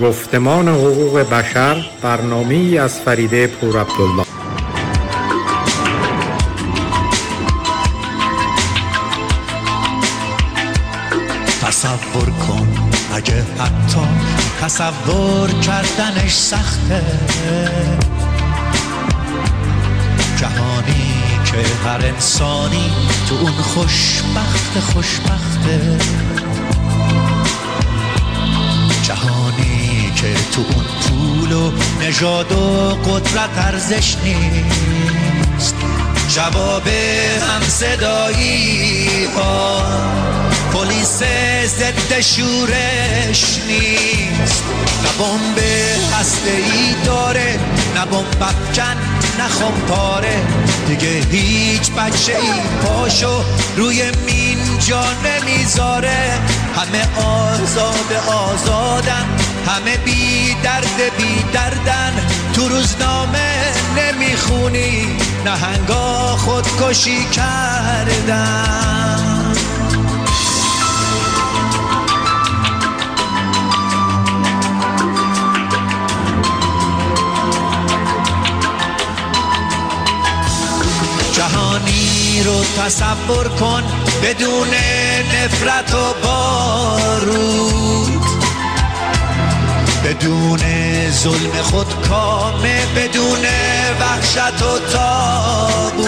[0.00, 4.24] گفتمان حقوق بشر برنامه از فریده پور عبدالله.
[11.62, 12.68] تصور کن
[13.14, 14.00] اگه حتی
[14.62, 17.02] تصور کردنش سخته.
[20.36, 21.12] جهانی
[21.44, 22.90] که هر انسانی
[23.28, 25.98] تو اون خوشبخت خوشبخته.
[30.20, 35.74] که تو اون پول و نژاد و قدرت ارزش نیست.
[36.28, 36.88] جواب
[37.50, 39.82] هم صدایی ها
[40.72, 41.22] پلیس
[41.66, 44.64] ضد شورش نیست.
[45.02, 45.58] نه بمب
[46.20, 47.58] هسته ای داره
[47.94, 48.96] نه بمب افکن
[49.38, 50.42] نه پاره
[50.88, 53.44] دیگه هیچ بچه ای پاشو
[53.76, 56.38] روی مین جا نمی‌ذاره.
[56.76, 59.26] همه آزاد آزادن.
[59.66, 62.26] همه بی درد بی دردن.
[62.54, 65.06] تو روزنامه نمی‌خونی
[65.44, 69.16] نهنگا خودکشی کردن.
[81.32, 83.82] جهانی رو تصور کن
[84.22, 84.68] بدون
[85.34, 88.19] نفرت و بارود.
[90.10, 90.58] بدون
[91.10, 93.44] ظلم خود کامه بدون
[94.00, 96.00] وحشت و تابوت.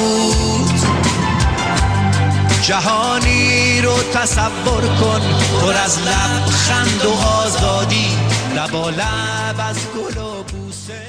[2.63, 5.21] جهانی رو تصور کن
[5.61, 8.09] پر از لبخند و آزادی.
[8.57, 11.03] لبا لب از گل و بوسه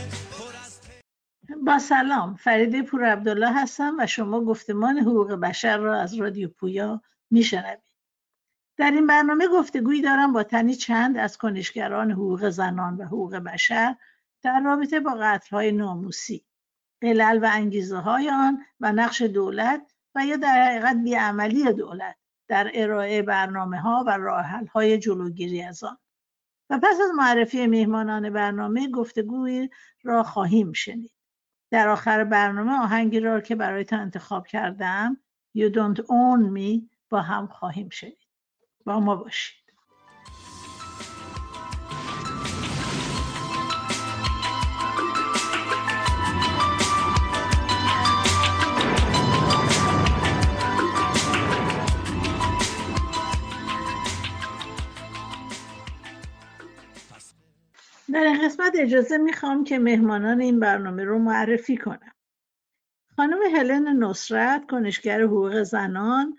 [1.65, 7.01] با سلام فریده پور عبدالله هستم و شما گفتمان حقوق بشر را از رادیو پویا
[7.31, 7.92] میشنوید.
[8.77, 13.95] در این برنامه گفتگویی دارم با تنی چند از کنشگران حقوق زنان و حقوق بشر
[14.41, 16.45] در رابطه با قتلهای ناموسی.
[17.01, 22.15] علل و انگیزه های آن و نقش دولت و یا در حقیقت بیعملی دولت
[22.47, 25.97] در ارائه برنامه ها و راحل های جلوگیری از آن.
[26.69, 29.69] و پس از معرفی میهمانان برنامه گفتگویی
[30.03, 31.11] را خواهیم شنید.
[31.71, 35.17] در آخر برنامه آهنگی را که برایتان انتخاب کردم
[35.57, 38.22] You Don't Own Me با هم خواهیم شنید.
[38.85, 39.63] با ما باشید.
[58.13, 62.13] در این قسمت اجازه می‌خوام که مهمانان این برنامه رو معرفی کنم.
[63.15, 66.37] خانم هلن نصرت کنشگر حقوق زنان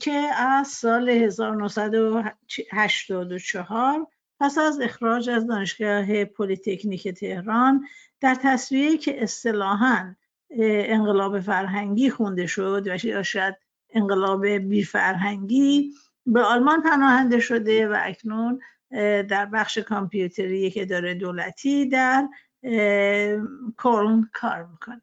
[0.00, 4.06] که از سال 1984
[4.40, 7.84] پس از اخراج از دانشگاه پلیتکنیک تهران
[8.20, 10.14] در تصفیه که اصطلاحا
[10.58, 13.54] انقلاب فرهنگی خونده شد و شاید
[13.90, 15.92] انقلاب بی فرهنگی
[16.26, 18.60] به آلمان پناهنده شده و اکنون
[19.28, 22.28] در بخش کامپیوتری یک اداره دولتی در
[23.76, 25.02] کلن کار می‌کنه.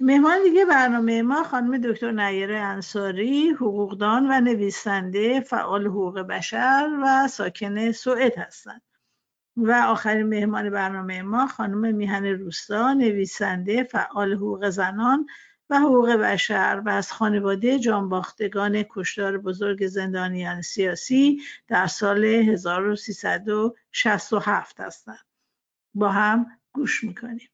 [0.00, 7.28] مهمان دیگه برنامه ما خانم دکتر نیر انصاری حقوقدان و نویسنده فعال حقوق بشر و
[7.28, 8.82] ساکن سوئد هستند
[9.56, 15.26] و آخرین مهمان برنامه ما خانم میهن روستا نویسنده فعال حقوق زنان
[15.70, 25.26] و حقوق بشر و از خانواده جانباختگان کشدار بزرگ زندانیان سیاسی در سال 1367 هستند.
[25.94, 27.48] با هم گوش می‌کنیم.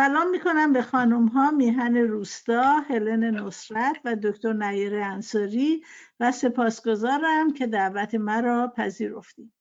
[0.00, 5.82] سلام می‌کنم به خانم ها میهن روستا، هلن نصرت و دکتر نیر انصاری
[6.20, 9.52] و سپاسگزارم که دعوت مرا پذیرفتید.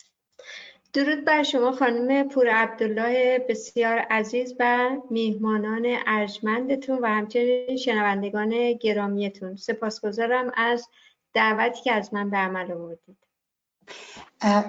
[0.94, 9.56] درود بر شما خانم پور عبدالله بسیار عزیز و میهمانان ارجمندتون و همچنین شنوندگان گرامیتون
[9.56, 10.88] سپاسگزارم از
[11.34, 13.29] دعوتی که از من به عمل آوردید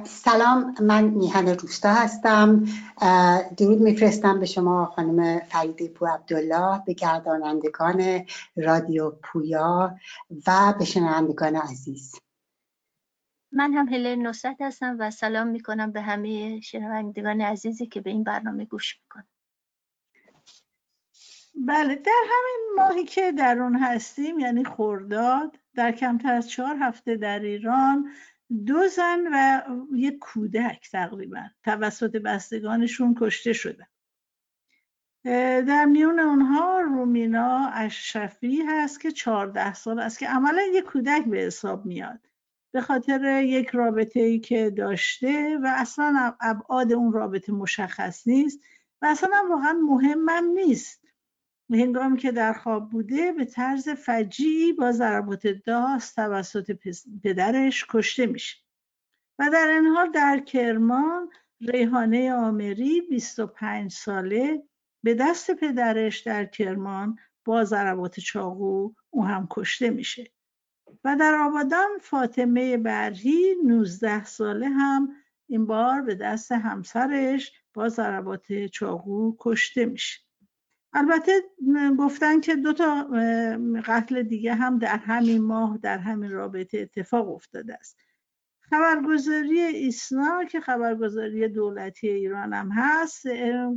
[0.04, 2.64] سلام من میهن روستا هستم.
[3.56, 8.26] درود میفرستم به شما خانم فریده پو عبدالله به گردانندگان
[8.56, 9.96] رادیو پویا
[10.46, 12.14] و به شنوندگان عزیز.
[13.52, 18.24] من هم هلن نصرت هستم و سلام می‌کنم به همه شنوندگان عزیزی که به این
[18.24, 19.28] برنامه گوش می‌کنم
[21.54, 27.16] بله در همین ماهی که در اون هستیم یعنی خورداد در کمتر از چهار هفته
[27.16, 28.10] در ایران
[28.66, 29.62] دو زن و
[29.96, 33.86] یک کودک تقریبا توسط بستگانشون کشته شدن
[35.62, 41.38] در میون اونها رومینا اشرفی هست که چهارده سال است که عملا یک کودک به
[41.38, 42.20] حساب میاد.
[42.72, 48.60] به خاطر یک رابطه ای که داشته و اصلا ابعاد اون رابطه مشخص نیست
[49.02, 50.99] و اصلا واقعا مهمم نیست.
[51.76, 56.78] هنگامی که در خواب بوده به طرز فجیعی با ضربات داست توسط
[57.22, 58.56] پدرش کشته میشه.
[59.38, 61.30] و در این حال در کرمان
[61.60, 64.62] ریحانه آمری 25 ساله
[65.02, 70.30] به دست پدرش در کرمان با ضربات چاقو او هم کشته میشه.
[71.04, 75.08] و در آبادان فاطمه برهی 19 ساله هم
[75.46, 80.29] این بار به دست همسرش با ضربات چاقو کشته میشه.
[80.92, 81.32] البته
[81.98, 83.08] گفتن که دو تا
[83.84, 87.96] قتل دیگه هم در همین ماه در همین رابطه اتفاق افتاده است
[88.60, 93.26] خبرگزاری ایسنا که خبرگزاری دولتی ایران هم هست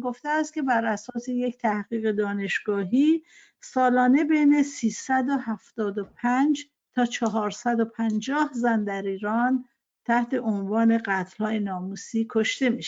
[0.01, 3.23] گفته است که بر اساس یک تحقیق دانشگاهی
[3.61, 6.65] سالانه بین 375
[6.95, 9.65] تا 450 زن در ایران
[10.05, 12.83] تحت عنوان قتلهای ناموسی کشته می.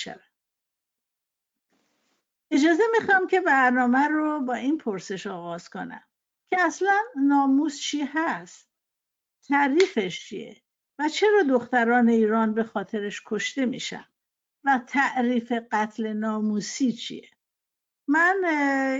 [2.55, 6.03] اجازه می‌خوام که برنامه رو با این پرسش آغاز کنم
[6.49, 8.69] که اصلا ناموس چی هست؟
[9.47, 10.61] تعریفش چیه؟
[10.99, 14.05] و چرا دختران ایران به خاطرش کشته میشن؟
[14.63, 17.29] و تعریف قتل ناموسی چیه؟
[18.07, 18.45] من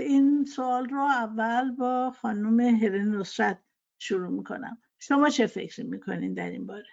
[0.00, 3.62] این سوال رو اول با خانم هرن نصرت
[3.98, 6.90] شروع می‌کنم شما چه فکر می‌کنین در این باره؟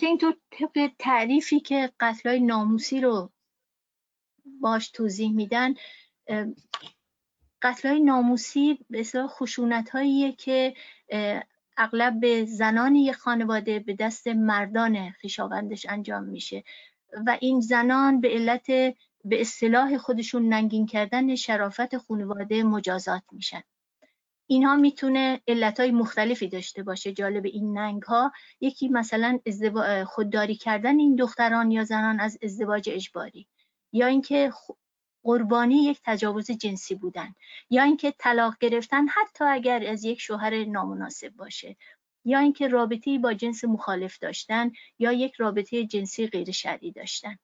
[0.00, 0.36] اینطور
[0.98, 3.32] تعریفی که قتلهای ناموسی رو
[4.60, 5.74] باش توضیح میدن
[7.62, 10.74] قتلهای ناموسی به خشونت هاییه که
[11.76, 16.64] اغلب به زنان یک خانواده به دست مردان خیشاوندش انجام میشه
[17.26, 18.66] و این زنان به علت
[19.24, 23.62] به اصطلاح خودشون ننگین کردن شرافت خانواده مجازات میشن.
[24.46, 29.38] اینها می‌تونه علتهای مختلفی داشته باشه جالب این ننگ ها یکی مثلا
[30.06, 33.46] خودداری کردن این دختران یا زنان از ازدواج اجباری.
[33.92, 34.52] یا اینکه
[35.22, 37.34] قربانی یک تجاوز جنسی بودن
[37.70, 41.76] یا اینکه طلاق گرفتن حتی اگر از یک شوهر نامناسب باشه
[42.24, 47.38] یا اینکه رابطه با جنس مخالف داشتن یا یک رابطه جنسی غیر شرعی داشتن.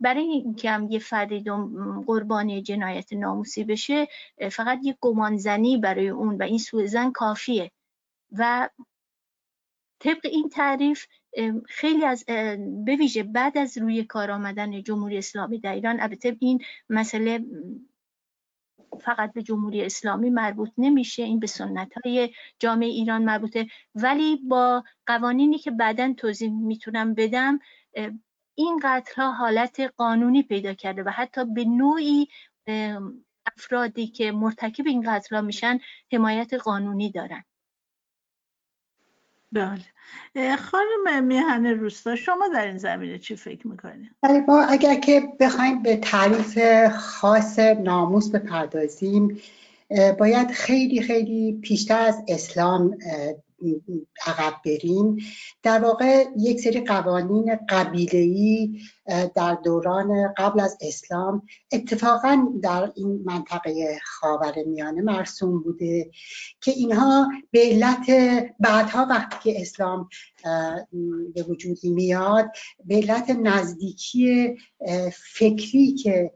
[0.00, 1.44] برای اینکه هم یه فردی
[2.06, 4.08] قربانی جنایت ناموسی بشه
[4.52, 7.70] فقط یک گمانزنی برای اون و این سوء زن کافیه.
[8.32, 8.68] و
[10.00, 11.06] طبق این تعریف
[11.68, 12.24] خیلی از
[12.86, 17.44] بویژه بعد از روی کار آمدن جمهوری اسلامی در ایران البته این مسئله
[19.00, 23.66] فقط به جمهوری اسلامی مربوط نمیشه این به سنت های جامعه ایران مربوطه.
[23.94, 27.58] ولی با قوانینی که بعدا توضیح می‌تونم بدم
[28.54, 32.28] این قتل ها حالت قانونی پیدا کرده و حتی به نوعی
[33.56, 35.78] افرادی که مرتکب این قتل ها میشن
[36.12, 37.44] حمایت قانونی دارن.
[39.52, 45.22] بله خانم میهن روستا شما در این زمینه چی فکر می‌کنید؟ بله با اگر که
[45.40, 46.58] بخوایم به تعریف
[46.88, 49.40] خاص ناموس بپردازیم
[50.18, 52.98] باید خیلی خیلی پیشتر از اسلام
[54.26, 55.16] عقب بریم.
[55.62, 58.80] در واقع یک سری قوانین قبیله‌ای
[59.34, 66.10] در دوران قبل از اسلام اتفاقا در این منطقه خاور میانه مرسوم بوده
[66.60, 68.10] که اینها به علت
[68.60, 70.08] بعدها وقتی که اسلام
[71.34, 72.50] به وجود میاد
[72.84, 74.56] به علت نزدیکی
[75.12, 76.32] فکری که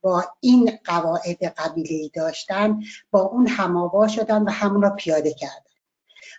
[0.00, 5.71] با این قواعد قبیله داشتن با اون هماوا شدن و همون را پیاده کردن.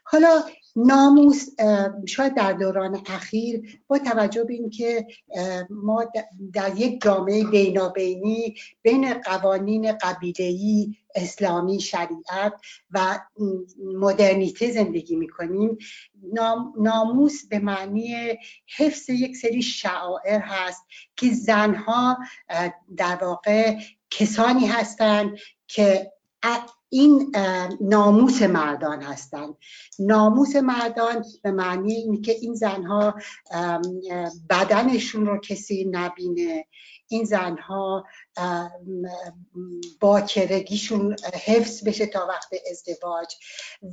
[0.04, 0.44] حالا
[0.76, 1.48] ناموس
[2.08, 5.08] شاید در دوران اخیر با توجه به اینکه
[5.70, 6.06] ما
[6.54, 12.54] در یک جامعه بینابینی بین قوانین قبیله‌ای اسلامی شریعت
[12.92, 13.20] و
[14.00, 15.78] مدرنیته زندگی می‌کنیم
[16.78, 18.38] ناموس به معنی
[18.78, 22.18] حفظ یک سری شعائر هست که زنها
[22.98, 23.76] در واقع
[24.10, 26.12] کسانی هستند که
[26.94, 27.36] این
[27.82, 29.56] ناموس مردان هستند
[30.00, 33.16] ناموس مردان به معنی اینه که این زنها
[34.50, 36.66] بدنشون رو کسی نبینه.
[37.08, 38.06] این زنها
[40.00, 43.36] باکرگیشون حفظ بشه تا وقت ازدواج.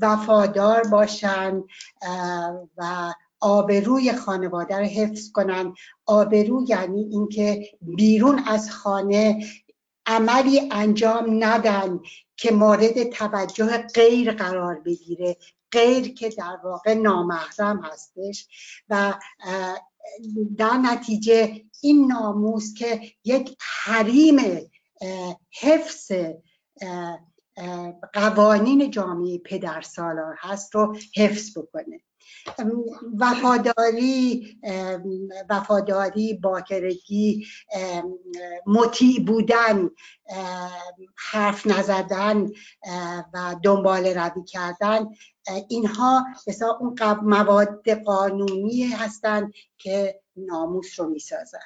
[0.02, 1.62] وفادار باشن
[2.76, 5.75] و آبروی خانواده رو حفظ کنن.
[6.07, 9.45] آبرو یعنی اینکه بیرون از خانه
[10.11, 12.00] عملی انجام ندن
[12.37, 15.37] که مورد توجه غیر قرار بگیره
[15.73, 18.49] غیر که در واقع نامحرم هستش.
[18.88, 19.14] و
[20.57, 24.37] در نتیجه این ناموس که یک حریم
[25.61, 26.12] حفظ
[28.12, 32.00] قوانین جامعه پدر سالار هست رو حفظ بکنه.
[33.19, 34.47] وفاداری
[35.50, 37.47] وفاداری باکرگی
[38.67, 39.90] مطیع بودن
[41.17, 42.50] حرف نزدن
[43.35, 45.07] و دنبال روی کردن
[45.69, 51.59] اینها مثلا اون مواد قانونی هستند که ناموس رو می‌سازن.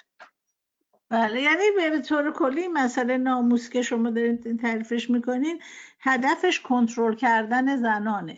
[1.14, 5.62] بله یعنی به طور کلی مسئله ناموس که شما دارید تعریفش می‌کنین
[6.00, 8.36] هدفش کنترل کردن زنانه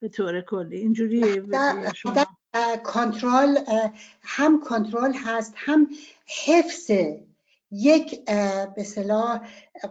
[0.00, 0.76] به طور کلی.
[0.76, 1.42] اینجوری
[1.94, 2.26] شما
[2.84, 3.58] کنترل
[4.22, 5.88] هم کنترل هست هم
[6.46, 6.90] حفظ
[7.70, 8.24] یک
[8.76, 9.40] به صلاح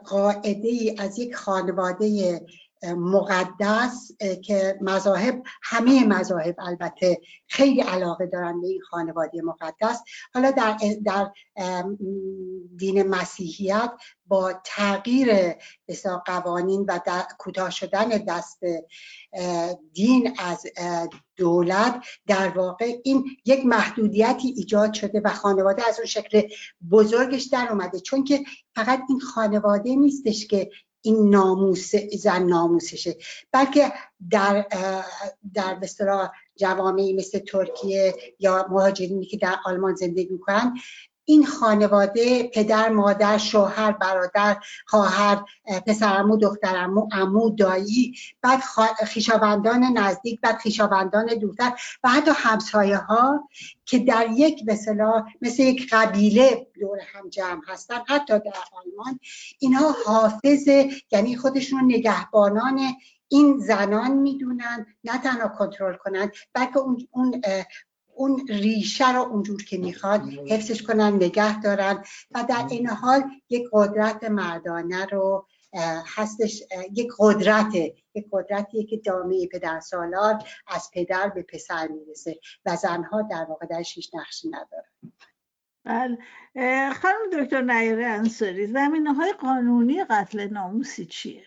[0.05, 2.41] قاعده ای از یک خانواده
[2.83, 4.11] مقدس
[4.43, 10.03] که مذاهب همه مذاهب البته خیلی علاقه دارن به این خانواده مقدس.
[10.33, 11.31] حالا در, در
[12.77, 13.91] دین مسیحیت
[14.27, 15.55] با تغییر
[16.25, 16.99] قوانین و
[17.37, 18.59] کوتاه شدن دست
[19.93, 20.65] دین از
[21.35, 26.41] دولت در واقع این یک محدودیتی ایجاد شده و خانواده از اون شکل
[26.91, 27.99] بزرگش در اومده.
[27.99, 28.43] چون که
[28.75, 30.69] فقط این خانواده نیستش که
[31.01, 33.17] این ناموس زن ناموسشه.
[33.51, 33.91] بلکه
[34.29, 34.65] در
[35.53, 40.73] در بسترا جوامعی مثل ترکیه یا مهاجرینی که در آلمان زندگی می‌کنن
[41.29, 45.43] این خانواده پدر مادر شوهر برادر خواهر
[45.87, 48.61] پسرمو دخترمو عمو دایی بعد
[49.05, 51.71] خیشاوندان نزدیک بعد خیشاوندان دورتر
[52.03, 53.49] و حتی همسایه ها
[53.85, 59.19] که در یک مثلا مثل یک قبیله دور هم جمع هستن حتی در آلمان
[59.59, 60.67] اینها حافظ
[61.11, 62.79] یعنی خودشون نگهبانان
[63.27, 67.41] این زنان می‌دونن نه تنها کنترل کنند بلکه اون, اون
[68.19, 73.63] اون ریشه رو اونجور که می‌خواد حفظش کنن نگه دارن و در این حال یک
[73.71, 75.47] قدرت مردانه رو
[76.15, 77.75] هستش یک قدرت
[78.15, 83.65] یک قدرتیه که جامعه پدر سالار از پدر به پسر می‌رسه و زنها در واقع
[83.65, 85.13] درش هیچ نقشی ندارن
[85.83, 86.17] بله
[86.93, 91.45] خانم دکتر نیره انصاری زمینه های قانونی قتل ناموسی چیه؟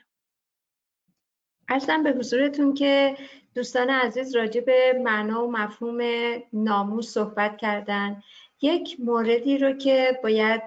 [1.69, 3.17] ارزم به حضورتون که
[3.55, 6.01] دوستان عزیز راجع به معنا و مفهوم
[6.53, 8.23] ناموس صحبت کردن.
[8.61, 10.63] یک موردی رو که باید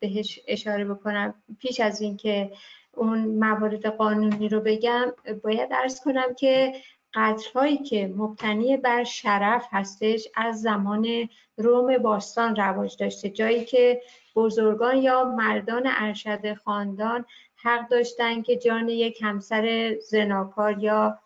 [0.00, 1.34] بهش اشاره بکنم.
[1.58, 2.52] پیش از اینکه
[2.96, 6.72] اون موارد قانونی رو بگم باید ارز کنم که
[7.14, 13.30] قتل که مبتنی بر شرف هستش از زمان روم باستان رواج داشته.
[13.30, 14.02] جایی که
[14.36, 17.24] بزرگان یا مردان ارشد خاندان
[17.56, 21.18] حق داشتن که جان یک همسر زناکار یا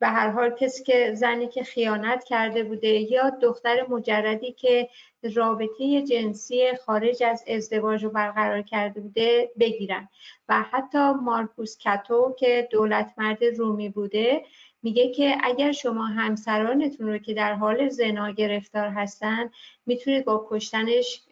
[0.00, 4.88] به هر حال کسی که زنی که خیانت کرده بوده یا دختر مجردی که
[5.34, 10.08] رابطه جنسی خارج از ازدواج رو برقرار کرده بوده بگیرن.
[10.48, 14.44] و حتی مارکوس کاتو که دولت مرد رومی بوده
[14.82, 19.50] میگه که اگر شما همسرانتون رو که در حال زنا گرفتار هستن
[19.86, 21.22] می‌تونید با کشتنش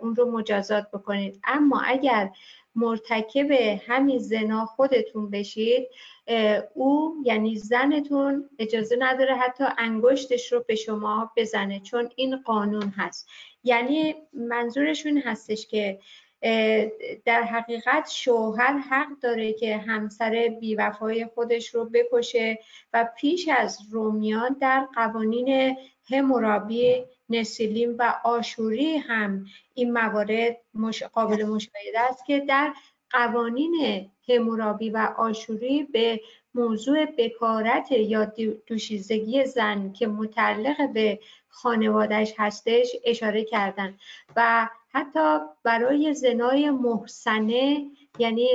[0.00, 1.40] اون رو مجازات بکنید.
[1.44, 2.30] اما اگر
[2.74, 3.50] مرتکب
[3.86, 5.88] همین زنا خودتون بشید
[6.74, 13.28] او یعنی زنتون اجازه نداره حتی انگشتش رو به شما بزنه چون این قانون هست.
[13.64, 15.98] یعنی منظورشون هستش که
[17.24, 22.58] در حقیقت شوهر حق داره که همسر بیوفای خودش رو بکشه
[22.92, 25.76] و پیش از رومیان در قوانین
[26.10, 30.56] همورابی نسیلیم و آشوری هم این موارد
[31.12, 32.74] قابل مشاهده است که در
[33.10, 36.20] قوانین همورابی و آشوری به
[36.54, 38.32] موضوع بکارت یا
[38.66, 43.98] دوشیزگی زن که متعلق به خانوادش هستش اشاره کردن
[44.36, 47.86] و حتی برای زنای محسنه
[48.18, 48.48] یعنی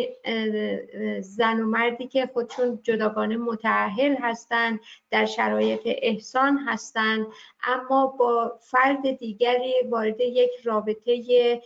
[1.21, 4.79] زن و مردی که خودشون جداگانه متعهل هستند
[5.11, 7.27] در شرایط احسان هستند
[7.63, 11.61] اما با فرد دیگری وارد یک رابطه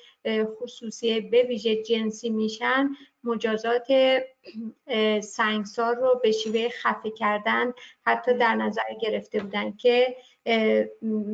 [0.60, 2.90] خصوصی به ویژه جنسی میشن
[3.24, 3.88] مجازات
[5.22, 7.74] سنگسار رو به شیوه خفه کردن
[8.06, 10.16] حتی در نظر گرفته بودن که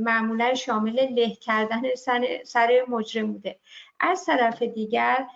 [0.03, 1.81] معمولا شامل له کردن
[2.45, 3.59] سر مجرم بوده.
[3.99, 5.27] از طرف دیگر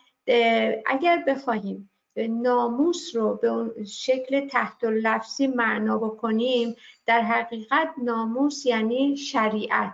[0.86, 9.18] اگر بخواهیم ناموس رو به اون شکل تحت لفظی معنا بکنیم در حقیقت ناموس یعنی
[9.18, 9.94] شریعت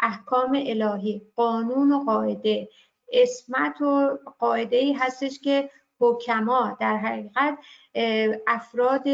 [0.00, 2.68] احکام الهی قانون و قاعده.
[3.12, 7.58] اسمت و قاعده ای هستش که حکما در حقیقت
[8.46, 9.08] افراد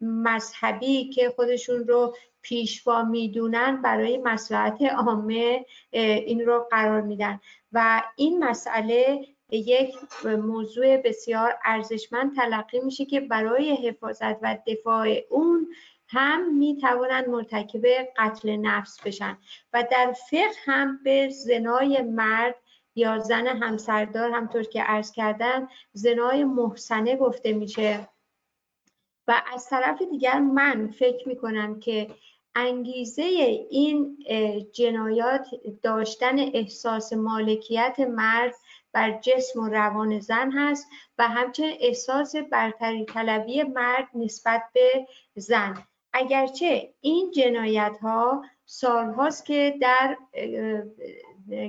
[0.00, 7.40] مذهبی که خودشون رو پیشوا می‌دونن برای مسلحت عامه این رو قرار میدن.
[7.72, 9.94] و این مسئله یک
[10.24, 15.68] موضوع بسیار ارزشمند تلقی میشه که برای حفاظت و دفاع اون
[16.08, 17.82] هم می توانند مرتکب
[18.16, 19.38] قتل نفس بشن.
[19.72, 22.54] و در فقه هم به زنای مرد
[22.94, 28.08] یا زن همسردار همطور که عرض کردم زنای محسنه گفته میشه.
[29.28, 32.10] و از طرف دیگر من فکر می کنم که
[32.54, 33.22] انگیزه
[33.70, 34.18] این
[34.72, 35.46] جنایات
[35.82, 38.54] داشتن احساس مالکیت مرد
[38.92, 40.86] بر جسم و روان زن هست
[41.18, 45.74] و همچنین احساس برتری طلبی مرد نسبت به زن.
[46.12, 50.16] اگرچه این جنایت ها سالهاست که در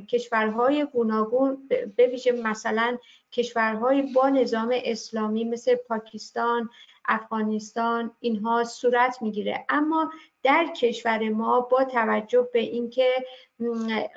[0.09, 2.97] کشورهای گوناگون به ویژه مثلا
[3.31, 6.69] کشورهای با نظام اسلامی مثل پاکستان
[7.11, 9.65] افغانستان اینها صورت می‌گیره.
[9.69, 10.11] اما
[10.43, 13.25] در کشور ما با توجه به اینکه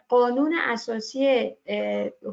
[0.08, 1.50] قانون اساسی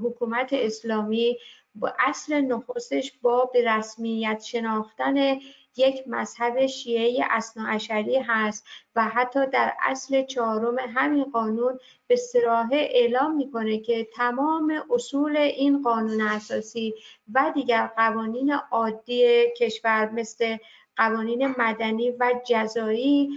[0.04, 1.38] حکومت اسلامی
[1.76, 5.40] با اصل نخستش با به رسمیت شناختن
[5.78, 13.36] یک مذهب شیعه اصناعشری هست و حتی در اصل چهارم همین قانون به سراحه اعلام
[13.36, 16.94] می‌کنه که تمام اصول این قانون اساسی
[17.34, 20.58] و دیگر قوانین عادی کشور مثل
[20.98, 23.30] قوانین مدنی و جزایی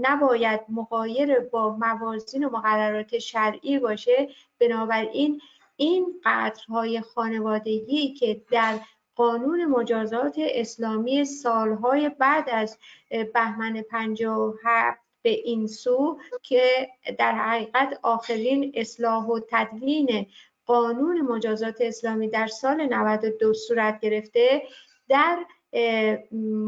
[0.00, 4.28] نباید مقایر با موازین و مقررات شرعی باشه.
[4.60, 5.40] بنابراین
[5.76, 8.78] این قطرهای خانوادگی که در
[9.16, 12.78] قانون مجازات اسلامی سالهای بعد از
[13.34, 20.26] بهمن 57 به این سو که در حقیقت آخرین اصلاح و تدوین
[20.66, 24.62] قانون مجازات اسلامی در سال 92 صورت گرفته
[25.08, 25.44] در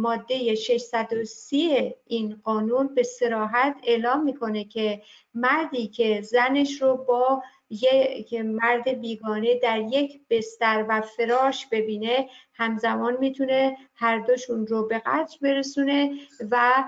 [0.01, 5.03] ماده 630 این قانون به سراحت اعلام می‌کنه که
[5.37, 13.17] مردی که زنش رو با یک مرد بیگانه در یک بستر و فراش ببینه همزمان
[13.21, 16.13] می‌تونه هر دوشون رو به قتل برسونه
[16.51, 16.85] و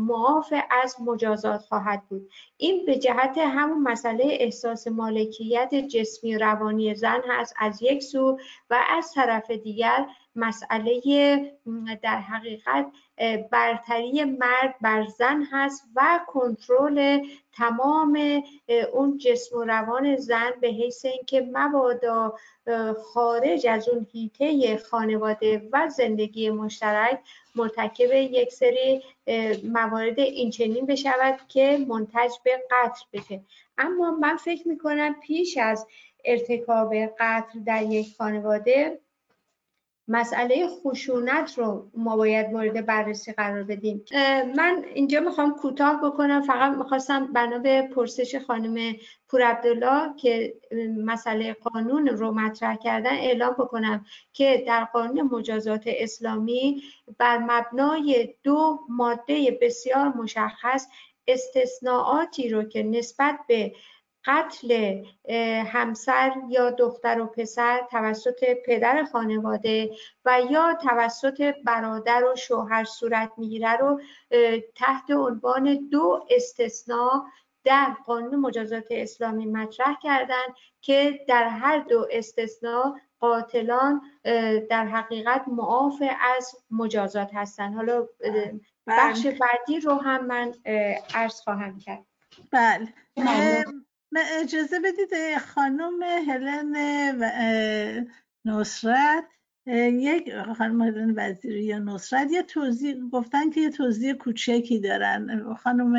[0.00, 0.52] معاف
[0.82, 2.30] از مجازات خواهد بود.
[2.56, 8.38] این به جهت همون مسئله احساس مالکیت جسمی و روانی زن هست از یک سو
[8.70, 11.00] و از طرف دیگر مسئله
[12.02, 12.86] در حقیقت
[13.50, 18.42] برتری مرد بر زن هست و کنترل تمام
[18.92, 22.34] اون جسم و روان زن به حیث اینکه مبادا
[23.12, 27.20] خارج از اون هیته خانواده و زندگی مشترک
[27.54, 29.02] مرتکب یک سری
[29.64, 33.40] موارد اینچنین بشود که منتج به قتل بشه.
[33.78, 35.86] اما من فکر می‌کنم پیش از
[36.24, 39.00] ارتکاب قتل در یک خانواده
[40.08, 44.04] مسئله خشونت رو ما باید مورد بررسی قرار بدیم.
[44.56, 46.42] من اینجا می‌خوام کوتاه بکنم.
[46.42, 48.96] فقط می‌خواستم بنا به پرسش خانم
[49.28, 50.54] پور عبدالله که
[51.04, 56.82] مسئله قانون رو مطرح کردن اعلام بکنم که در قانون مجازات اسلامی
[57.18, 60.86] بر مبنای دو ماده بسیار مشخص
[61.28, 63.72] استثناعاتی رو که نسبت به
[64.26, 65.02] قتل
[65.66, 69.90] همسر یا دختر و پسر توسط پدر خانواده
[70.24, 74.00] و یا توسط برادر و شوهر صورت می‌گیره رو
[74.74, 77.22] تحت عنوان دو استثناء
[77.64, 80.44] در قانون مجازات اسلامی مطرح کردن
[80.80, 84.02] که در هر دو استثناء قاتلان
[84.70, 86.02] در حقیقت معاف
[86.36, 88.06] از مجازات هستند حالا
[88.86, 89.38] بخش بله.
[89.38, 90.54] بعدی رو هم من
[91.14, 92.04] عرض خواهم کرد.
[92.52, 92.94] بله.
[94.42, 96.74] اجازه بدید خانم هلن
[98.44, 99.24] نصرت
[99.66, 105.54] یک خانم هلن وزیری یا نصرت یه توضیح گفتن که یه توضیح کوچکی دارن.
[105.54, 105.96] خانم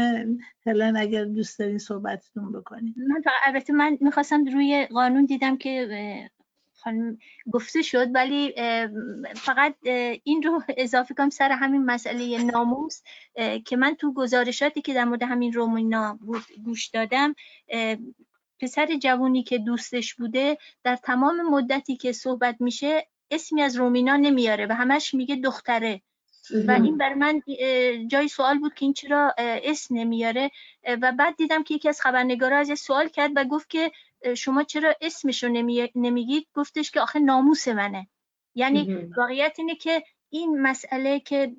[0.65, 6.29] هلن اگر دوست دارین صحبتتون بکنید من البته من می‌خواستم روی قانون دیدم که
[7.51, 8.53] گفته شد ولی
[9.35, 9.75] فقط
[10.23, 13.01] این رو اضافه کنم سر همین مسئله ناموس
[13.65, 17.35] که من تو گزارشاتی که در مورد همین رومینا بود گوش دادم
[18.59, 24.65] پسر جوونی که دوستش بوده در تمام مدتی که صحبت میشه اسمی از رومینا نمیاره
[24.69, 26.01] و همش میگه دختره.
[26.67, 27.41] و این بر من
[28.07, 30.51] جای سوال بود که این چرا اسم نمیاره.
[31.01, 33.91] و بعد دیدم که یکی از خبرنگارا از سوال کرد و گفت که
[34.37, 35.49] شما چرا اسمش رو
[35.95, 38.07] نمیگید؟ گفتش که آخه ناموس منه.
[38.55, 41.55] یعنی واقعیت اینه که این مسئله که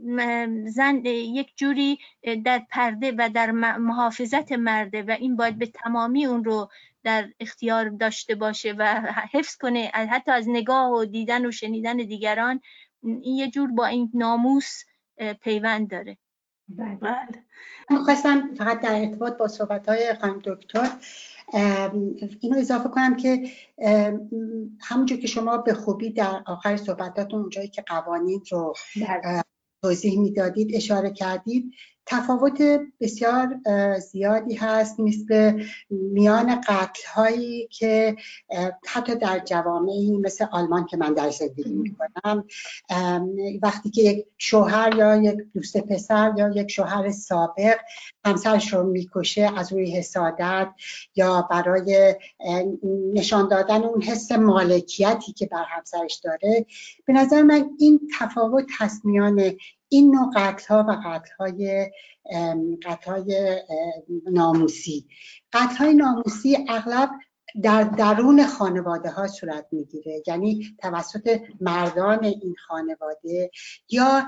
[0.66, 1.98] زن یک جوری
[2.44, 6.70] در پرده و در محافظت مرده و این باید به تمامی اون رو
[7.04, 8.84] در اختیار داشته باشه و
[9.32, 12.60] حفظ کنه حتی از نگاه و دیدن و شنیدن دیگران
[13.02, 14.82] این یه جور با این ناموس
[15.42, 16.18] پیوند داره.
[16.68, 17.44] بله.
[18.04, 20.88] خواستم فقط در ارتباط با صحبت های خانم دکتر
[22.40, 23.50] اینو اضافه کنم که
[24.80, 29.42] همونجور که شما به خوبی در آخر صحبتاتون اونجایی که قوانین رو بله.
[29.82, 31.72] توضیح می‌دادید اشاره کردید
[32.06, 32.62] تفاوت
[33.00, 33.60] بسیار
[33.98, 38.16] زیادی هست مثل میان قتل هایی که
[38.86, 42.44] حتی در جوامعی مثل آلمان که من در زندگی می‌کنم
[43.62, 47.76] وقتی که یک شوهر یا یک دوست پسر یا یک شوهر سابق
[48.24, 50.68] همسرش رو می‌کشه از روی حسادت
[51.16, 52.14] یا برای
[53.14, 56.66] نشان دادن اون حس مالکیتی که بر همسرش داره
[57.06, 59.52] به نظر من این تفاوت هست میان
[59.88, 61.90] این نوع قتل ها و قتل های
[62.86, 63.60] قتل های
[64.32, 65.08] ناموسی.
[65.52, 67.10] قتل های ناموسی اغلب
[67.62, 70.22] در درون خانواده ها صورت می‌گیره.
[70.26, 73.50] یعنی توسط مردان این خانواده
[73.88, 74.26] یا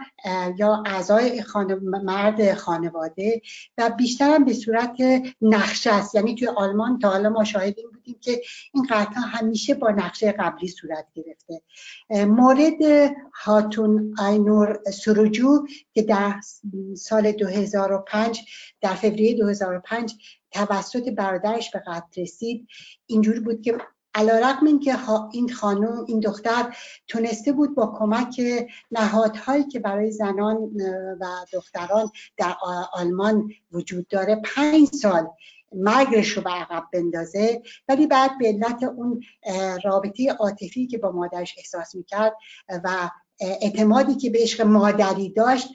[0.59, 1.43] یا اعضای
[1.83, 3.41] مرد خانواده
[3.79, 4.97] و بیشتر هم به صورت
[5.43, 6.15] نقشه است.
[6.15, 8.41] یعنی توی آلمان تا حالا ما شاهدیم بودیم که
[8.75, 11.63] این قطع همیشه با نقشه قبلی صورت گرفته.
[12.25, 12.83] مورد
[13.45, 16.41] هاتون اینور سروجو که در
[16.97, 18.41] سال 2005
[18.81, 20.15] در فوریه 2005
[20.51, 22.69] توسط برادرش به قتل رسید.
[23.07, 23.79] اینجوری بود که
[24.15, 24.97] علا رقم این که
[25.33, 26.77] این خانم این دختر
[27.09, 28.41] تونسته بود با کمک
[28.91, 30.57] نهادهایی که برای زنان
[31.21, 32.55] و دختران در
[32.93, 35.29] آلمان وجود داره پنج سال
[35.73, 37.63] مرگش رو به عقب بندازه.
[37.89, 39.23] ولی بعد به علت اون
[39.85, 42.37] رابطه عاطفی که با مادرش احساس می‌کرد
[42.85, 45.69] و اعتمادی که به عشق مادری داشت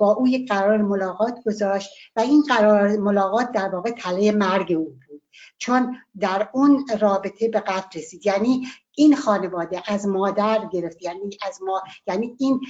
[0.00, 4.84] با او یک قرار ملاقات گذاشت و این قرار ملاقات در واقع تله مرگ او
[4.84, 5.22] بود.
[5.58, 8.26] چون در اون رابطه به قتل رسید.
[8.26, 11.02] یعنی این خانواده از مادر گرفت.
[11.02, 12.60] یعنی از ما یعنی این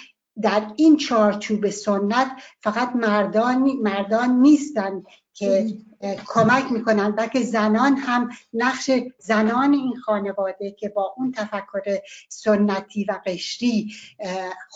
[0.42, 5.76] در این چارچوب سنت فقط مردان مردان نیستن که
[6.26, 13.20] کمک می‌کنن بلکه زنان هم نقش زنان این خانواده که با اون تفکر سنتی و
[13.26, 13.92] قشری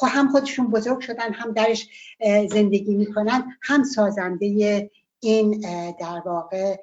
[0.09, 1.88] هم خودشون بزرگ شدن هم درش
[2.51, 5.61] زندگی می‌کنن هم سازنده این
[6.01, 6.77] در واقع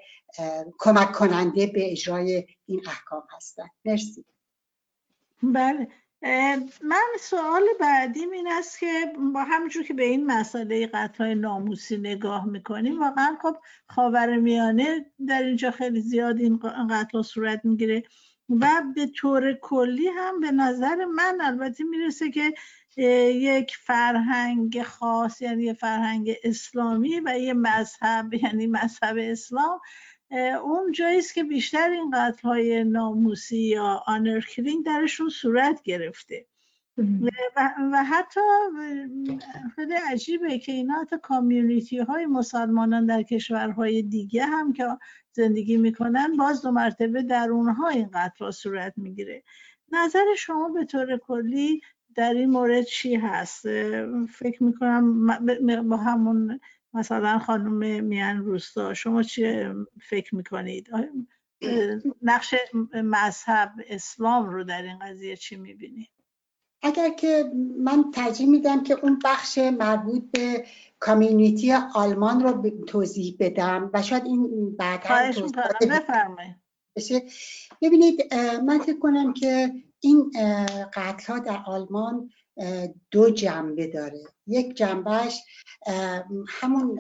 [0.80, 3.68] کمک کننده به اجرای این احکام هستن.
[3.86, 4.26] مرسی.
[5.44, 5.88] بله.
[6.82, 12.46] من سوال بعدیم این است که با همونجور که به این مسئله قطع ناموسی نگاه
[12.46, 13.58] می‌کنیم واقعا خب
[13.90, 16.60] خاور میانه در اینجا خیلی زیاد این
[16.90, 18.04] قتل صورت می‌گیره
[18.50, 22.54] و به طور کلی هم به نظر من البته می‌رسه که
[22.98, 29.80] یک فرهنگ خاص یعنی فرهنگ اسلامی و یه مذهب یعنی مذهب اسلام
[30.64, 34.42] اون جایی است که بیشتر این قتل های ناموسی یا آنر
[34.86, 36.46] درشون صورت گرفته.
[37.92, 38.40] و, حتی
[39.76, 44.88] خیلی عجیبه که اینا حتی کامیونیتی های مسلمانان در کشورهای دیگه هم که
[45.32, 49.44] زندگی می‌کنن باز دو مرتبه در اونها این قتل صورت می‌گیره.
[49.92, 51.82] نظر شما به طور کلی
[52.16, 53.62] در این مورد چی هست؟
[54.26, 55.28] فکر می‌کنم
[55.90, 56.60] با همون
[56.96, 59.66] مثلا خانم میان روستا شما چی
[60.10, 60.90] فکر می‌کنید؟
[62.22, 62.56] نقش
[62.94, 66.10] مذهب اسلام رو در این قضیه چی می‌بینید؟
[66.82, 70.66] اگر که من ترجیح میدم که اون بخش مربوط به
[71.00, 75.04] کامیونیتی آلمان رو توضیح بدم و شاید این بعد
[76.96, 77.24] بشه.
[77.82, 78.34] ببینید
[78.66, 80.32] من فکر کنم که این
[80.94, 82.30] قتل ها در آلمان
[83.12, 84.24] دو جنبه داره.
[84.48, 85.42] یک جنبهش
[86.48, 87.00] همون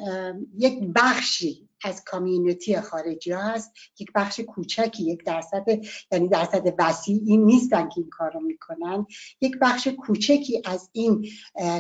[0.58, 3.72] یک بخشی از کامیونیتی خارجی ها هست.
[4.00, 5.66] یک بخش کوچکی یک درصد
[6.12, 9.06] یعنی درصد وسیعی نیستن که این کار رو می‌کنن.
[9.42, 11.28] یک بخش کوچکی از این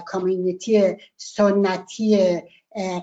[0.05, 2.19] کامیونیتی سنتی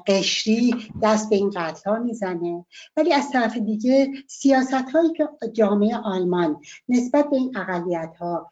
[0.07, 2.67] قشری دست به این قتل ها می‌زنه.
[2.97, 8.51] ولی از طرف دیگه سیاست هایی که جامعه آلمان نسبت به این اقلیت ها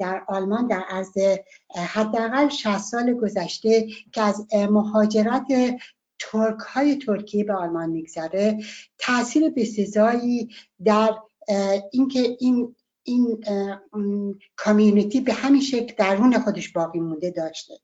[0.00, 1.18] در آلمان در عرض
[1.76, 5.46] حداقل 60 سال گذشته که از مهاجرت
[6.18, 8.58] ترک های ترکیه به آلمان میگذره
[8.98, 10.48] تاثیر بسزایی
[10.84, 11.14] در
[11.92, 13.44] اینکه این این
[14.56, 17.74] کامیونیتی به همین شکل درون خودش باقی مونده داشته.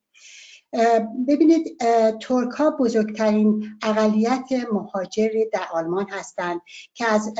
[1.29, 1.79] ببینید
[2.21, 6.61] ترک ها بزرگترین اقلیت مهاجر در آلمان هستند
[6.95, 7.35] که از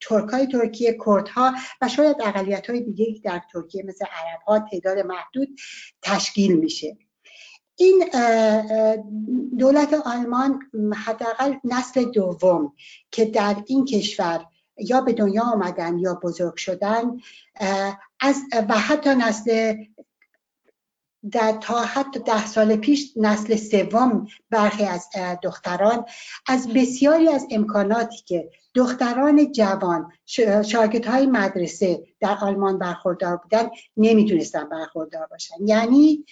[0.00, 1.52] ترک های ترکیه کردها
[1.82, 5.48] و شاید اقلیت های دیگه در ترکیه مثل عرب ها تعداد محدود
[6.02, 6.96] تشکیل میشه.
[7.76, 8.04] این
[9.58, 10.60] دولت آلمان
[11.06, 12.72] حداقل نسل دوم
[13.10, 14.44] که در این کشور
[14.76, 17.04] یا به دنیا آمدن یا بزرگ شدن
[18.20, 19.74] از و حتی نسل
[21.30, 25.08] در تا حتی ده سال پیش نسل سوم برخی از
[25.42, 26.04] دختران
[26.46, 30.12] از بسیاری از امکاناتی که دختران جوان
[30.66, 35.54] شاگرد های مدرسه در آلمان برخوردار بودن نمی‌تونستن برخوردار باشن.
[35.66, 36.24] یعنی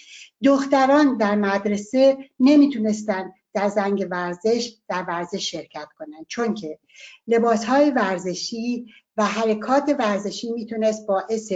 [0.43, 6.25] دختران در مدرسه نمی‌تونستن در زنگ ورزش در ورزش شرکت کنن.
[6.27, 6.79] چون که
[7.27, 8.85] لباس های ورزشی
[9.17, 11.51] و حرکات ورزشی می‌تونست باعث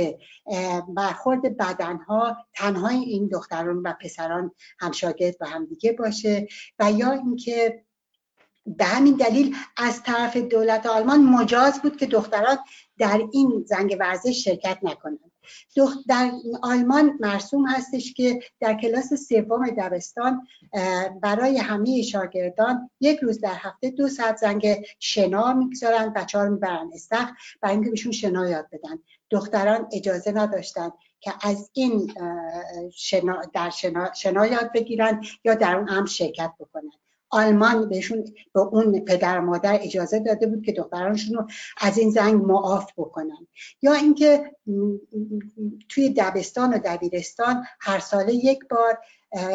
[0.96, 6.48] برخورد بدنها تنها این دختران و پسران همشاگرد و همدیگه باشه.
[6.80, 7.86] و یا اینکه
[8.66, 12.58] به همین دلیل از طرف دولت آلمان مجاز بود که دختران
[12.98, 15.32] در این زنگ ورزش شرکت نکنند.
[16.08, 16.32] در
[16.62, 20.48] آلمان مرسوم هستش که در کلاس سوم دبستان
[21.22, 26.54] برای همه شاگردان یک روز در هفته دو ساعت زنگ شنا می‌گذارن بچه ها رو
[26.54, 27.30] می‌برن استخ
[27.62, 29.00] برای اینکه بهشون شنا یاد بدن.
[29.30, 32.14] دختران اجازه نداشتن که از این
[32.94, 36.92] شنا در شنا, شنا یاد بگیرن یا در اون هم شرکت بکنن.
[37.36, 41.48] آلمان بهشون به اون پدر مادر اجازه داده بود که دخترانشون رو
[41.82, 43.48] از این زنگ معاف بکنن.
[43.82, 44.52] یا اینکه
[45.90, 48.98] توی دبستان و دبیرستان هر ساله یک بار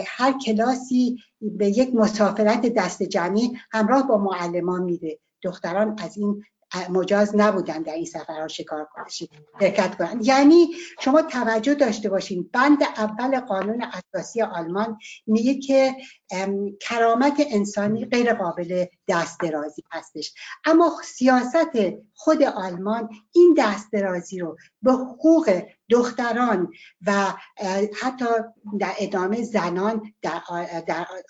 [0.06, 5.18] هر کلاسی به یک مسافرت دست جمعی همراه با معلمان میره.
[5.42, 6.44] دختران از این
[6.90, 8.88] مجاز نبودن در این سفرها شکار
[9.60, 10.68] شرکت کنند یعنی
[11.00, 12.50] شما توجه داشته باشین.
[12.52, 15.96] بند اول قانون اساسی آلمان میگه که
[16.80, 20.34] کرامت انسانی غیر قابل دست درازی هستش.
[20.64, 21.78] اما سیاست
[22.14, 26.68] خود آلمان این دست درازی رو به حقوق دختران
[27.06, 27.34] و
[28.02, 28.24] حتی
[28.80, 30.40] در ادامه زنان در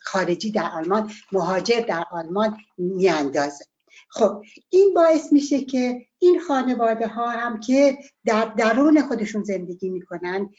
[0.03, 3.69] خارجی در آلمان مهاجر در آلمان میاندازه.
[4.08, 10.50] خب این باعث میشه که این خانواده ها هم که در درون خودشون زندگی می‌کنن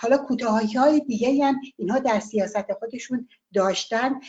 [0.00, 4.20] حالا کوتاهی های دیگه هم اینها در سیاست خودشون داشتن.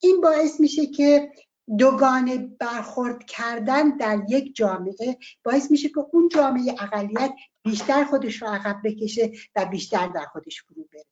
[0.00, 1.32] این باعث میشه که
[1.78, 7.32] دوگانه برخورد کردن در یک جامعه باعث میشه که اون جامعه اقلیت
[7.64, 11.11] بیشتر خودش رو عقب بکشه و بیشتر در خودش فرو بره.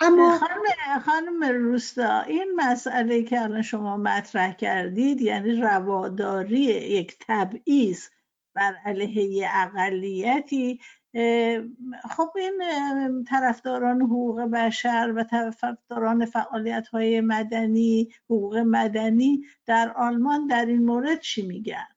[0.00, 8.08] اما خانم, خانم روستا این مسئله که الان شما مطرح کردید یعنی رواداری یک تبعیض
[8.54, 10.80] بر علیه اقلیتی
[12.10, 20.66] خب این طرفداران حقوق بشر و طرفداران فعالیت های مدنی حقوق مدنی در آلمان در
[20.66, 21.88] این مورد چی میگن؟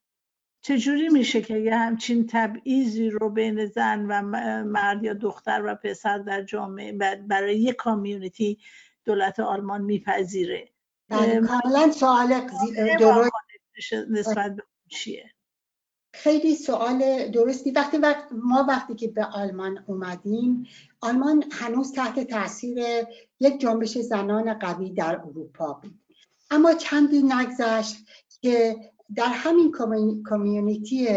[0.62, 4.22] چجوری میشه که یه همچین تبعیضی رو بین زن و
[4.64, 6.92] مرد یا دختر و پسر در جامعه
[7.28, 8.60] برای یک کامیونیتی
[9.06, 10.70] دولت آلمان میپذیره؟
[11.10, 12.50] بله، کاملا سوال
[13.00, 13.32] درست.
[14.10, 15.32] نسبت به چیه؟
[16.14, 17.72] خیلی سوال درستی.
[17.72, 20.68] وقتی وقت ما وقتی که به آلمان اومدیم
[21.02, 22.78] آلمان هنوز تحت تاثیر
[23.40, 26.00] یک جنبش زنان قوی در اروپا بود.
[26.52, 27.96] اما چندی نگذشت
[28.42, 28.76] که
[29.16, 29.72] در همین
[30.30, 31.08] کمیونیتی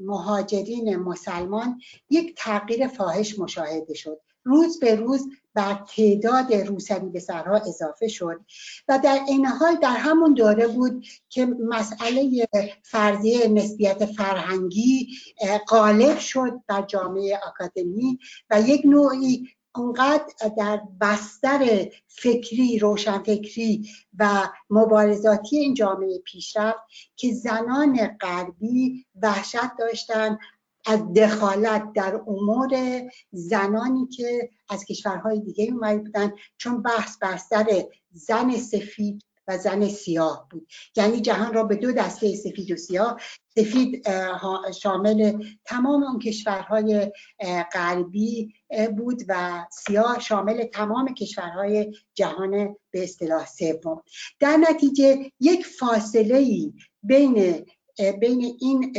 [0.00, 4.20] مهاجرین مسلمان یک تغییر فاحش مشاهده شد.
[4.44, 8.40] روز به روز بر تعداد روسری به سرها اضافه شد
[8.88, 12.48] و در این حال در همون دوره بود که مسئله
[12.82, 15.08] فرضیه نسبیت فرهنگی
[15.68, 18.18] غالب شد بر جامعه اکادمی
[18.50, 20.24] و یک نوعی اونقدر
[20.58, 26.78] در بستر فکری روشنفکری و مبارزاتی این جامعه پیشرفت
[27.16, 30.38] که زنان غربی وحشت داشتن
[30.86, 32.70] از دخالت در امور
[33.32, 36.32] زنانی که از کشورهای دیگه اومده بودن.
[36.56, 40.68] چون بحث بر سر زن سفید و زن سیاه بود.
[40.96, 43.20] یعنی جهان را به دو دسته سفید و سیاه.
[43.58, 44.08] سفید
[44.82, 47.12] شامل تمام اون کشورهای
[47.72, 48.54] غربی
[48.96, 54.02] بود و سیاه شامل تمام کشورهای جهان به اصطلاح سوم.
[54.40, 57.66] در نتیجه یک فاصله ای بین
[58.20, 58.92] بین این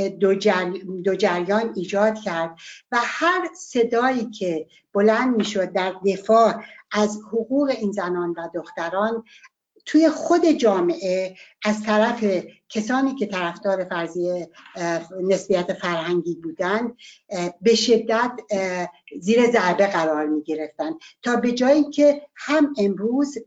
[1.03, 2.57] دو, جریان ایجاد کرد
[2.91, 9.23] و هر صدایی که بلند می‌شد در دفاع از حقوق این زنان و دختران
[9.87, 12.25] توی خود جامعه از طرف
[12.69, 14.45] کسانی که طرفدار فرضی
[15.23, 16.93] نسبیت فرهنگی بودن
[17.61, 18.31] به شدت
[19.19, 20.91] زیر ضربه قرار می گرفتن.
[21.23, 23.37] تا به جایی که هم امروز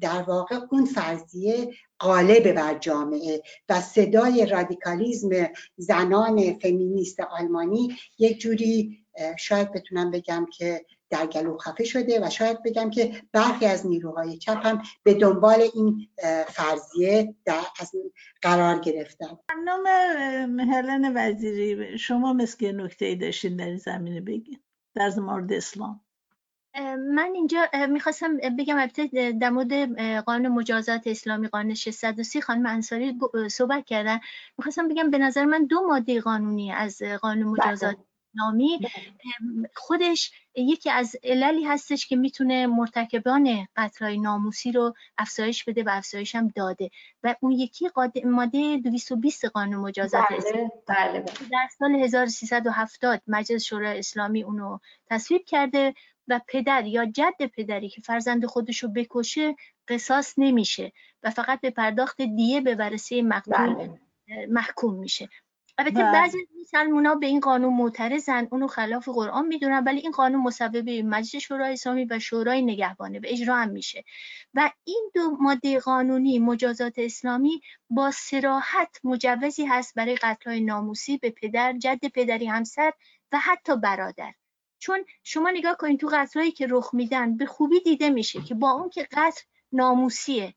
[0.00, 5.30] در واقع اون فرضیه غالب بر جامعه و صدای رادیکالیزم
[5.76, 8.98] زنان فمینیست آلمانی یک جوری
[9.38, 14.38] شاید بتونم بگم که در گلو خفه شده و شاید بگم که برخی از نیروهای
[14.38, 16.08] چپ هم به دنبال این
[16.48, 17.92] فرضیه در از
[18.42, 19.38] قرار گرفتن.
[19.64, 19.86] نام
[20.60, 24.60] هلن وزیری شما مثل نکته ای داشتین در این زمینه بگین
[24.94, 26.00] در مورد اسلام.
[27.14, 33.18] من اینجا می‌خواستم بگم البته در مورد قانون مجازات اسلامی قانون 630 خانم انصاری
[33.50, 34.20] صحبت کردن.
[34.58, 37.96] می‌خواستم بگم به نظر من دو ماده قانونی از قانون بله.
[38.34, 38.78] نامی
[39.74, 46.34] خودش یکی از عللی هستش که می‌تونه مرتکبان قتلهای ناموسی رو افزایش بده و افزایش
[46.34, 46.90] هم داده
[47.22, 47.88] و اون یکی
[48.24, 51.24] ماده 220 قانون مجازات بله، بله، بله.
[51.52, 54.78] در سال 1370 مجلس شورای اسلامی اونو
[55.10, 55.94] تصویب کرده
[56.28, 59.56] و پدر یا جد پدری که فرزند خودشو بکشه
[59.88, 60.92] قصاص نمیشه
[61.22, 64.00] و فقط به پرداخت دیه به ورسه مقتول بله.
[64.48, 65.28] محکوم میشه
[65.78, 66.12] البته بله.
[66.12, 71.42] بعضی مسلمان به این قانون معترضن اونو خلاف قرآن می‌دونن ولی این قانون مصوب مجلس
[71.42, 74.04] شورای اسلامی و شورای نگهبانه به اجرا هم میشه
[74.54, 81.30] و این دو ماده قانونی مجازات اسلامی با سراحت مجوزی هست برای قتل ناموسی به
[81.30, 82.92] پدر جد پدری همسر
[83.32, 84.32] و حتی برادر
[84.78, 88.70] چون شما نگاه کنید تو قتلایی که رخ میدن به خوبی دیده میشه که با
[88.70, 90.54] اون که قتل ناموسیه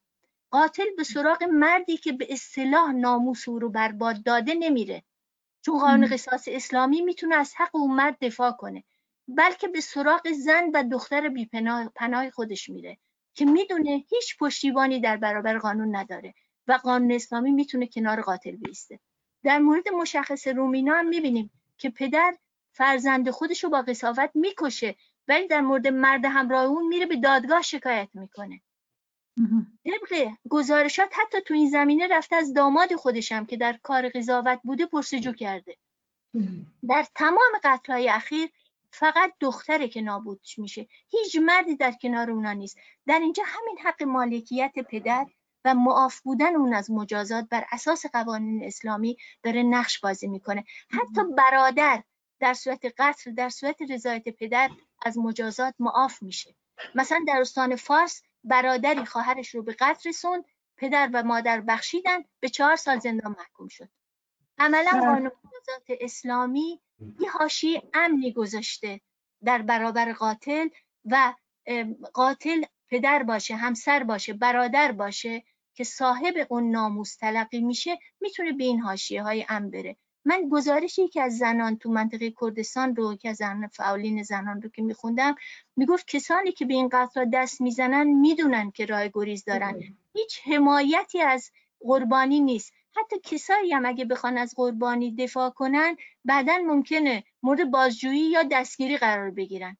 [0.51, 5.03] قاتل به سراغ مردی که به اصطلاح ناموس او رو برباد داده نمیره.
[5.61, 8.83] چون قانون قصاص اسلامی می‌تونه از حق اون مرد دفاع کنه
[9.27, 11.45] بلکه به سراغ زن و دختر بی
[11.95, 12.97] پناه خودش میره
[13.33, 16.33] که می‌دونه هیچ پشتیبانی در برابر قانون نداره
[16.67, 18.99] و قانون اسلامی می‌تونه کنار قاتل بیسته.
[19.43, 22.35] در مورد مشخص رومینا هم می‌بینیم که پدر
[22.71, 24.95] فرزند خودش رو با قصاوت می‌کشه
[25.27, 28.61] ولی در مورد مرد همراه اون میره به دادگاه شکایت می‌کنه.
[29.85, 34.85] طبق گزارشات حتی تو این زمینه رفته از داماد خودشم که در کار قضاوت بوده
[34.85, 35.77] پرسجو کرده.
[36.89, 38.49] در تمام قتلهای اخیر
[38.91, 40.87] فقط دختره که نابود میشه.
[41.09, 42.77] هیچ مردی در کنار اونا نیست.
[43.07, 45.25] در اینجا همین حق مالکیت پدر
[45.65, 50.63] و معاف بودن اون از مجازات بر اساس قوانین اسلامی داره نقش بازی می‌کنه.
[50.89, 52.03] حتی برادر
[52.39, 54.69] در صورت قتل در صورت رضایت پدر
[55.05, 56.55] از مجازات معاف میشه.
[56.95, 60.45] مثلا در استان فارس برادری خواهرش رو به قتل رسوند
[60.77, 63.89] پدر و مادر بخشیدن به چهار سال زندان محکوم شد
[64.57, 65.01] عملا بله.
[65.01, 66.81] قانون مجازات اسلامی
[67.19, 69.01] یه هاشی امنی گذاشته
[69.43, 70.67] در برابر قاتل
[71.05, 71.33] و
[72.13, 78.63] قاتل پدر باشه همسر باشه برادر باشه که صاحب اون ناموس تلقی میشه می‌تونه به
[78.63, 83.29] این حاشیه های امن بره من گزارشی که از زنان تو منطقه کردستان رو که
[83.29, 85.35] از زن فعالین زنان رو که میخوندم
[85.75, 89.79] می‌گفت کسانی که به این قتل دست می‌زنن می‌دونن که راه گریز دارن.
[90.13, 92.73] هیچ حمایتی از قربانی نیست.
[92.97, 98.97] حتی کسایی هم اگه بخوان از قربانی دفاع کنن بعدا ممکنه مورد بازجویی یا دستگیری
[98.97, 99.77] قرار بگیرن.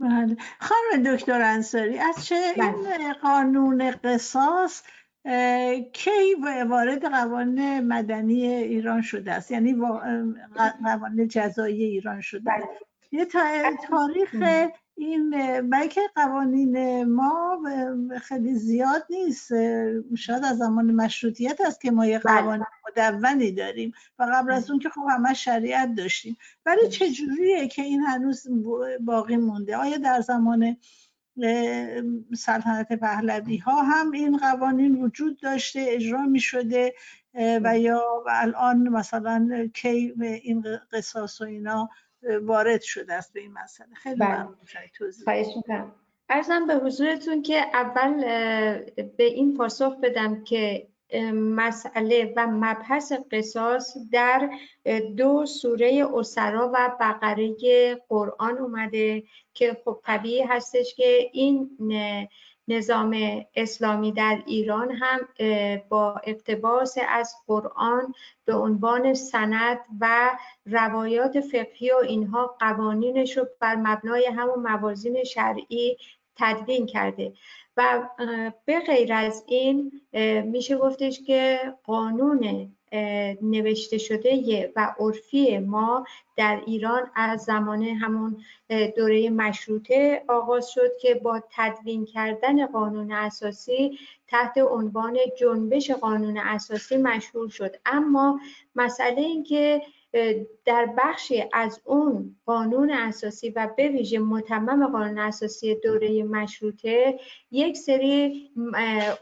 [0.00, 0.36] بله.
[0.60, 3.12] خانم دکتر انصاری از چه این بله.
[3.12, 4.82] قانون قصاص
[5.92, 6.34] کی
[6.68, 9.76] وارد قوانین مدنی ایران شده است؟ یعنی
[10.84, 12.68] قوانین جزایی ایران شده بله.
[13.12, 13.26] یه
[13.88, 14.36] تاریخ
[14.94, 15.30] این
[15.70, 17.60] بلکه قوانین ما
[18.22, 19.52] خیلی زیاد نیست.
[20.16, 22.40] شاید از زمان مشروطیت است که ما یه بله.
[22.40, 23.92] قوانین مدونی داریم.
[24.18, 26.36] و قبل از اون که خب همه شریعت داشتیم.
[26.66, 28.46] ولی چجوریه که این هنوز
[29.00, 30.76] باقی مونده؟ آیا در زمان
[32.36, 36.94] سلطنت پهلوی ها هم این قوانین وجود داشته اجرا می شده
[37.34, 41.88] و یا الان مثلا کی این قصاص و اینا
[42.42, 43.94] وارد شده است به این مسئله.
[43.94, 44.48] خیلی بله.
[46.28, 48.20] ارزم به حضورتون که اول
[49.16, 50.88] به این پاسخ بدم که
[51.34, 54.50] مسئله و مبحث قصاص در
[55.16, 57.54] دو سوره اسرا و بقره
[58.08, 59.22] قرآن اومده
[59.54, 61.70] که خب طبیعی هستش که این
[62.68, 63.16] نظام
[63.54, 65.18] اسلامی در ایران هم
[65.88, 70.30] با اقتباس از قرآن به عنوان سند و
[70.66, 75.96] روایات فقهی و اینها قوانینش رو بر مبنای همون موازین شرعی
[76.36, 77.32] تدوین کرده.
[77.78, 78.08] و
[78.64, 79.92] به غیر از این
[80.44, 82.72] میشه گفتش که قانون
[83.42, 86.04] نوشته شده و عرفی ما
[86.36, 88.36] در ایران از زمان همون
[88.96, 93.98] دوره مشروطه آغاز شد که با تدوین کردن قانون اساسی
[94.28, 97.76] تحت عنوان جنبش قانون اساسی مشهور شد.
[97.86, 98.40] اما
[98.74, 99.82] مسئله این که
[100.64, 107.76] در بخشی از اون قانون اساسی و به ویژه متمم قانون اساسی دوره مشروطه یک
[107.76, 108.50] سری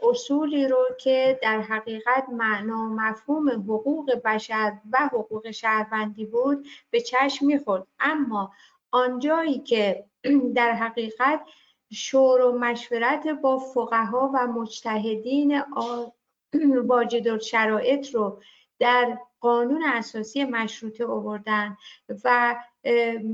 [0.09, 7.01] اصولی رو که در حقیقت معنا و مفهوم حقوق بشر و حقوق شهروندی بود به
[7.01, 7.87] چشم می‌خورد.
[7.99, 8.51] اما
[8.91, 10.05] آنجایی که
[10.55, 11.41] در حقیقت
[11.93, 15.61] شور و مشورت با فقها و مجتهدین
[16.87, 18.41] واجد شرایط رو
[18.79, 21.77] در قانون اساسی مشروطه آوردن
[22.23, 22.55] و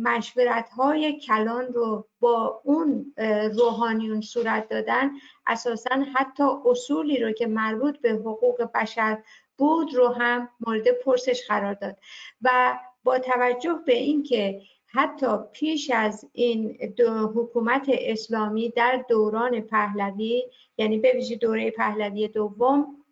[0.01, 3.14] مشورت های کلان رو با اون
[3.58, 5.12] روحانیون صورت دادن
[5.47, 9.24] اساسا حتی اصولی رو که مربوط به حقوق بشر
[9.58, 11.97] بود رو هم مورد پرسش قرار داد.
[12.41, 20.43] و با توجه به اینکه حتی پیش از این دو حکومت اسلامی در دوران پهلوی
[20.78, 23.03] یعنی به ویژه دوره پهلوی دوم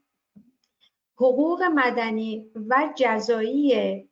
[1.21, 4.03] حقوق مدنی و جزایی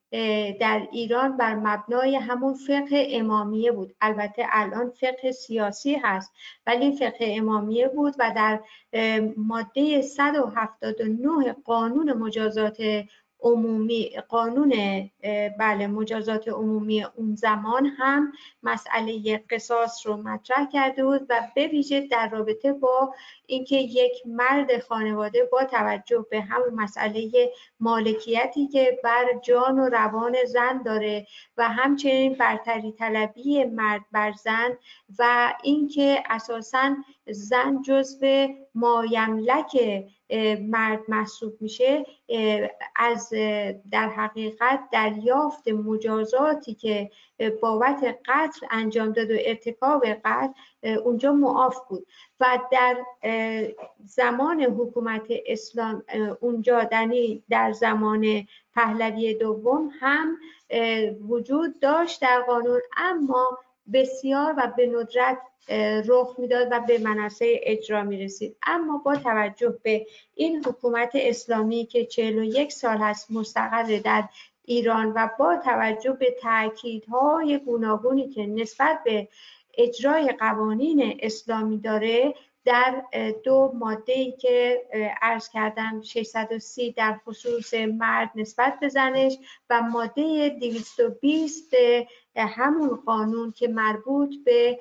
[0.60, 3.96] در ایران بر مبنای همون فقه امامیه بود.
[4.02, 6.34] البته الان فقه سیاسی هست
[6.68, 8.60] ولی فقه امامیه بود و در
[9.38, 12.78] ماده 179 قانون مجازات
[13.42, 14.74] عمومی قانون
[15.60, 18.32] بله مجازات عمومی اون زمان هم
[18.64, 23.14] مسئله قصاص رو مطرح کرده بود و به ویژه در رابطه با
[23.46, 30.36] اینکه یک مرد خانواده با توجه به همون مسئله مالکیتی که بر جان و روان
[30.46, 31.28] زن داره
[31.58, 34.78] و همچنین برتری طلبی مرد بر زن
[35.20, 36.96] و اینکه اساسا
[37.28, 39.78] زن جزو مایملک
[40.62, 42.06] مرد محسوب میشه
[42.96, 43.30] از
[43.92, 47.12] در حقیقت دریافت مجازاتی که
[47.62, 50.54] بابت قتل انجام داد و ارتکاب قتل
[51.04, 52.08] اونجا معاف بود.
[52.40, 52.98] و در
[54.06, 56.04] زمان حکومت اسلام
[56.40, 56.90] اونجا
[57.50, 60.38] در زمان پهلوی دوم هم
[61.30, 62.82] وجود داشت در قانون.
[62.98, 63.58] اما
[63.94, 65.38] بسیار و به ندرت
[66.08, 71.86] رخ می‌داد و به منصه اجرا می رسید اما با توجه به این حکومت اسلامی
[71.86, 74.24] که 41 سال هست مستقر در
[74.66, 79.28] ایران و با توجه به تاکیدهای گوناگونی که نسبت به
[79.78, 82.34] اجرای قوانین اسلامی داره
[82.66, 83.04] در
[83.44, 84.86] دو ماده ای که
[85.22, 89.38] عرض کردم 630 در خصوص مرد نسبت به زنش
[89.70, 91.74] و ماده 220
[92.36, 94.80] همون قانون که مربوط به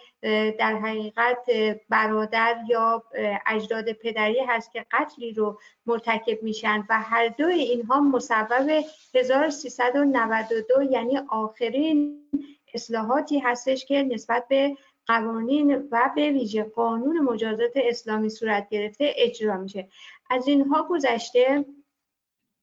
[0.58, 1.46] در حقیقت
[1.88, 3.04] برادر یا
[3.46, 8.70] اجداد پدری هست که قتلی رو مرتکب میشن و هر دو اینها مصوب
[9.14, 12.22] 1392 یعنی آخرین
[12.74, 14.76] اصلاحاتی هستش که نسبت به
[15.08, 19.88] قوانین و به ویژه قانون مجازات اسلامی صورت گرفته اجرا میشه.
[20.30, 21.64] از اینها گذشته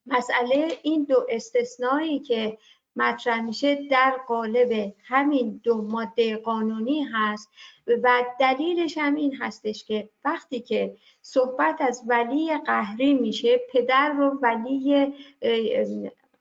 [0.05, 2.57] مسئله این دو استثنایی که
[2.95, 7.49] مطرح میشه در قالب همین دو ماده قانونی هست
[8.03, 14.39] و دلیلش هم این هستش که وقتی که صحبت از ولی قهری میشه پدر رو
[14.41, 15.13] ولی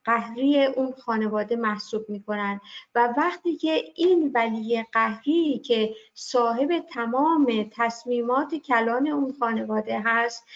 [0.04, 2.60] قهری اون خانواده محسوب می‌کنن.
[2.94, 10.46] و وقتی که این ولی قهری که صاحب تمام تصمیمات کلان اون خانواده هست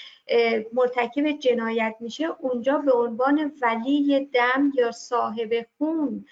[0.73, 6.25] مرتکب جنایت میشه اونجا به عنوان ولی دم یا صاحب خون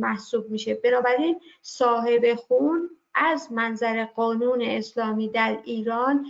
[0.00, 0.74] محسوب میشه.
[0.74, 6.26] بنابراین صاحب خون از منظر قانون اسلامی در ایران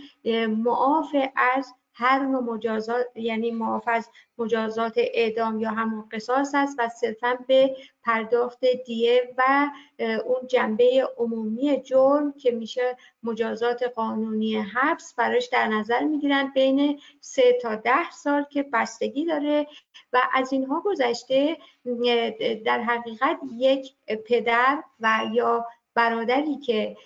[0.63, 6.89] معاف از هر نوع مجازات یعنی معاف از مجازات اعدام یا همون قصاص است و
[6.89, 15.47] صرفا به پرداخت دیه و اون جنبه عمومی جرم که میشه مجازات قانونی حبس براش
[15.47, 19.67] در نظر می‌گیرن بین سه تا ده سال که بستگی داره
[20.13, 21.57] و از اینها گذشته
[22.65, 23.93] در حقیقت یک
[24.25, 26.97] پدر و یا برادری که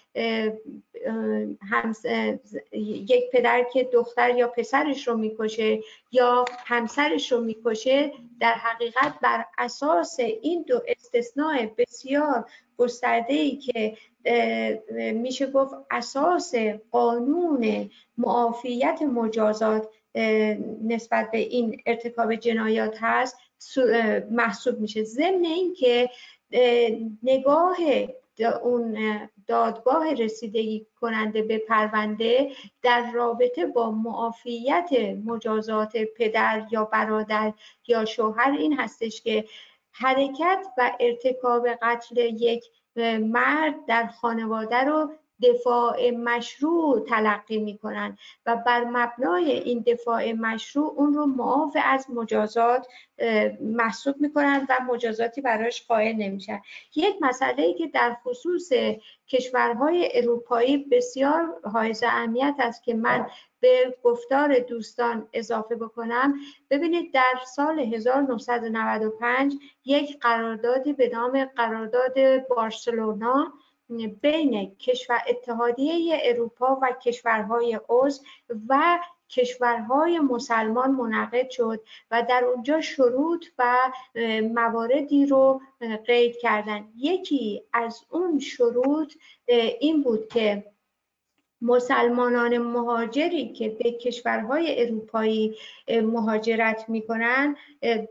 [2.71, 5.79] یک پدر که دختر یا پسرش رو می‌کشه
[6.11, 13.97] یا همسرش رو می‌کشه در حقیقت بر اساس این دو استثناء بسیار گسترده ای که
[15.13, 16.55] میشه گفت اساس
[16.91, 19.89] قانون معافیت مجازات
[20.83, 23.37] نسبت به این ارتکاب جنایات هست
[24.31, 25.03] محسوب میشه.
[25.03, 26.09] ضمن اینکه
[27.23, 27.77] نگاه
[28.43, 34.89] اون دادگاه رسیدگی کننده به پرونده در رابطه با معافیت
[35.25, 37.53] مجازات پدر یا برادر
[37.87, 39.45] یا شوهر این هستش که
[39.91, 42.63] حرکت و ارتکاب قتل یک
[43.21, 45.11] مرد در خانواده رو
[45.43, 52.87] دفاع مشروع تلقی می‌کنن و بر مبنای این دفاع مشروع اون رو معاف از مجازات
[53.61, 56.61] محسوب می‌کنن و مجازاتی براش قائل نمیشن.
[56.95, 58.69] یک مسئله ای که در خصوص
[59.27, 63.27] کشورهای اروپایی بسیار حائز اهمیت است که من
[63.59, 66.33] به گفتار دوستان اضافه بکنم.
[66.69, 69.55] ببینید در سال 1995
[69.85, 73.53] یک قراردادی به نام قرارداد بارسلونا
[74.21, 78.23] بین کشور اتحادیه اروپا و کشورهای عضو
[78.69, 81.81] و کشورهای مسلمان منعقد شد
[82.11, 83.91] و در اونجا شروط و
[84.53, 85.61] مواردی رو
[86.05, 86.87] قید کردن.
[86.97, 89.13] یکی از اون شروط
[89.79, 90.65] این بود که
[91.61, 95.57] مسلمانان مهاجری که به کشورهای اروپایی
[95.87, 97.55] مهاجرت می‌کنن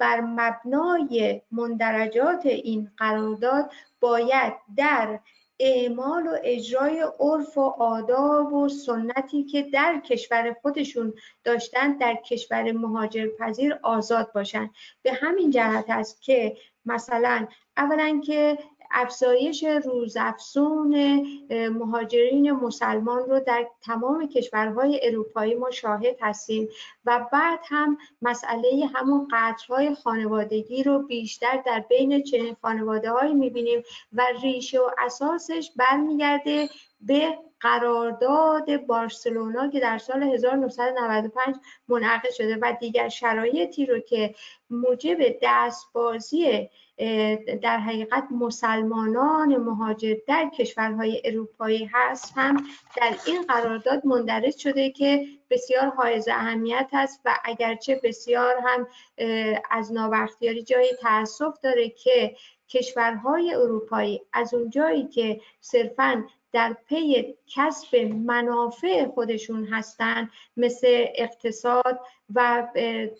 [0.01, 3.71] بر مبنای مندرجات این قرارداد
[4.01, 5.21] باید در
[5.61, 12.73] اعمال و اجرای عرف و آداب و سنتی که در کشور خودشون داشتن در کشور
[12.73, 14.71] مهاجر پذیر آزاد باشن.
[15.03, 17.47] به همین جهت است که مثلا
[17.77, 18.59] اولا که
[18.95, 21.23] افزایش روزافزون
[21.69, 26.69] مهاجرین مسلمان رو در تمام کشورهای اروپایی ما شاهد هستیم
[27.05, 33.83] و بعد هم مسئله همون قطرهای خانوادگی رو بیشتر در بین چنین خانواده هایی می‌بینیم
[34.13, 36.69] و ریشه و اساسش برمیگرده
[37.01, 41.57] به قرارداد بارسلونا که در سال 1995
[41.89, 44.35] منعقد شده و دیگر شرایطی رو که
[44.71, 46.69] موجب دستبازی
[47.63, 52.57] در حقیقت مسلمانان مهاجر در کشورهای اروپایی هست هم
[52.97, 58.87] در این قرارداد مندرج شده که بسیار حائز اهمیت است و اگرچه بسیار هم
[59.71, 62.37] از نابختیاری جای تاسف داره که
[62.69, 66.25] کشورهای اروپایی از اونجایی که صرفا
[66.55, 67.97] در پی کسب
[68.27, 72.01] منافع خودشون هستند مثل اقتصاد
[72.35, 72.69] و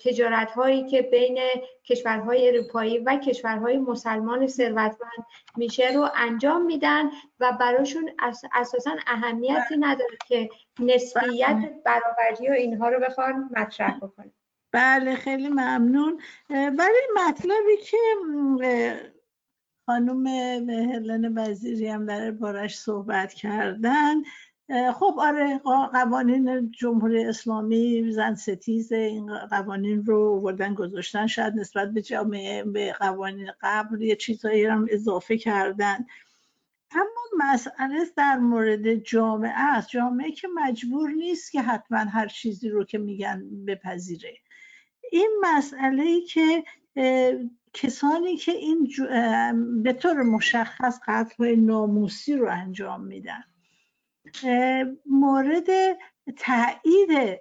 [0.05, 1.39] تجارت هایی که بین
[1.85, 5.27] کشورهای اروپایی و کشورهای مسلمان ثروتمند
[5.57, 7.11] میشه رو انجام میدن
[7.41, 8.11] و براشون
[8.53, 11.81] اساسا اهمیتی نداره که نسبیت بله.
[11.85, 14.33] برابری و اینها رو بخوان مطرح بکنن.
[14.73, 16.21] بله خیلی ممنون.
[16.51, 17.97] ولی مطلبی که
[19.87, 20.27] خانم
[20.71, 24.15] هلن وزیری هم در بارش صحبت کردن.
[24.95, 25.59] خب آره
[25.93, 31.27] قوانین جمهوری اسلامی زن ستیز این قوانین رو وردن گذاشتن.
[31.27, 36.07] شاید نسبت به جامعه به قوانین قبل یه چیزایی هم اضافه کردن.
[36.91, 39.89] اما مسئله در مورد جامعه است.
[39.89, 44.35] جامعه که مجبور نیست که حتما هر چیزی رو که میگن بپذیره.
[45.13, 46.65] این مسئله ای که
[47.75, 48.89] کسانی که این
[49.83, 53.45] به طور مشخص قتل های ناموسی رو انجام میدن.
[55.07, 55.67] مورد
[56.37, 57.41] تایید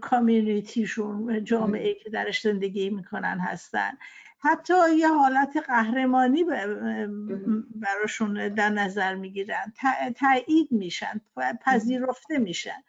[0.00, 3.98] کامیونیتیشون جامعه که درش زندگی می‌کنن هستن.
[4.38, 6.44] حتی یه حالت قهرمانی
[7.74, 9.72] براشون در نظر می‌گیرن.
[10.16, 11.20] تایید میشن
[11.64, 12.82] پذیرفته میشن.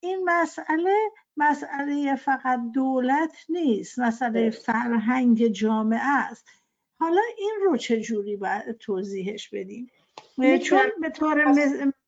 [0.00, 0.96] این مسئله
[1.36, 6.48] مسئله فقط دولت نیست مسئله فرهنگ جامعه است.
[7.00, 9.90] حالا این رو چجوری باید توضیحش بدیم؟
[10.62, 11.54] چون به طور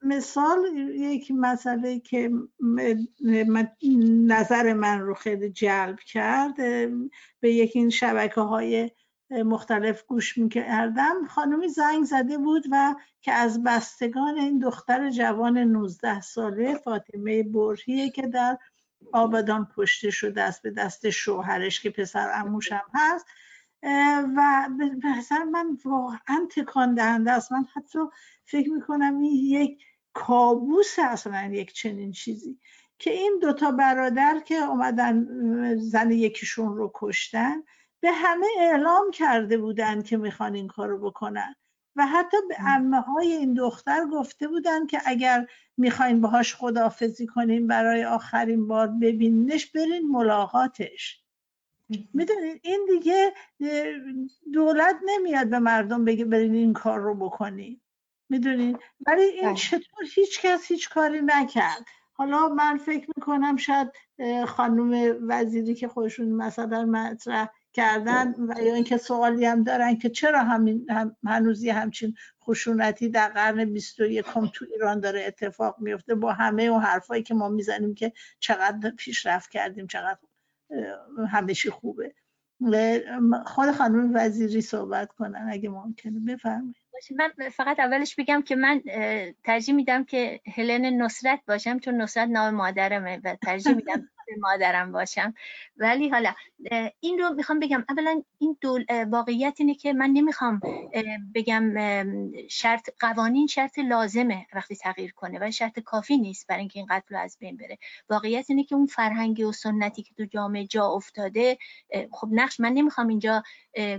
[0.02, 0.58] مثال
[0.94, 2.30] یک مسئله که
[4.26, 6.56] نظر من رو خیلی جلب کرد
[7.40, 8.90] به یکی این شبکه های
[9.30, 11.26] مختلف گوش می‌کردم.
[11.28, 18.10] خانمی زنگ زده بود و که از بستگان این دختر جوان 19 ساله فاطمه برهیه
[18.10, 18.58] که در
[19.12, 23.26] آبادان کشته شده است به دست شوهرش که پسر اموش هم هست.
[24.36, 24.68] و
[25.04, 27.52] نظر من واقعا تکان دهنده است.
[27.52, 27.98] من حتی
[28.44, 32.58] فکر می‌کنم این یک کابوس اصلا یک چنین چیزی.
[32.98, 35.26] که این دوتا برادر که اومدن
[35.76, 37.62] زن یکیشون رو کشتن
[38.00, 41.54] به همه اعلام کرده بودن که می‌خوان این کارو بکنن.
[41.96, 47.66] و حتی به امه های این دختر گفته بودن که اگر می‌خواین باهاش خدافزی کنین
[47.66, 51.22] برای آخرین بار ببینینش برین ملاقاتش.
[52.14, 53.32] می‌دونید این دیگه
[54.52, 57.80] دولت نمیاد به مردم بگه برین این کار رو بکنین.
[58.28, 59.54] می‌دونید ولی این بله.
[59.54, 61.84] چطور هیچ کس هیچ کاری نکرد.
[62.12, 63.88] حالا من فکر می‌کنم شاید
[64.46, 70.42] خانم وزیری که خودشون مثلا مطرح کردن و یا اینکه سوالی هم دارن که چرا
[70.42, 76.62] همین هم هنوزی همچین خشونتی در قرن 21 تو ایران داره اتفاق میفته با همه
[76.62, 80.18] اون حرفایی که ما می‌زنیم که چقدر پیشرفت کردیم چقدر
[81.30, 82.14] همه خوبه.
[83.46, 86.20] خود خانم وزیری صحبت کنن اگه ممکنه.
[86.20, 86.76] بفرمایید.
[87.16, 88.82] من فقط اولش بگم که من
[89.44, 94.08] ترجیح میدم که هلن نصرت باشم چون نصرت نام مادرمه و ترجیح میدم
[94.40, 95.34] مادرم باشم.
[95.76, 96.34] ولی حالا
[97.00, 97.84] این رو می‌خوام بگم.
[97.88, 100.60] اولا این دول واقعیت اینه که من نمی‌خوام
[101.34, 101.72] بگم
[102.48, 107.14] شرط قوانین شرط لازمه وقتی تغییر کنه و شرط کافی نیست برای اینکه این قتل
[107.14, 107.78] از بین بره.
[108.10, 111.58] واقعیت اینه که اون فرهنگی و سنتی که تو جامعه جا افتاده
[112.12, 113.42] خب نقش من نمی‌خوام اینجا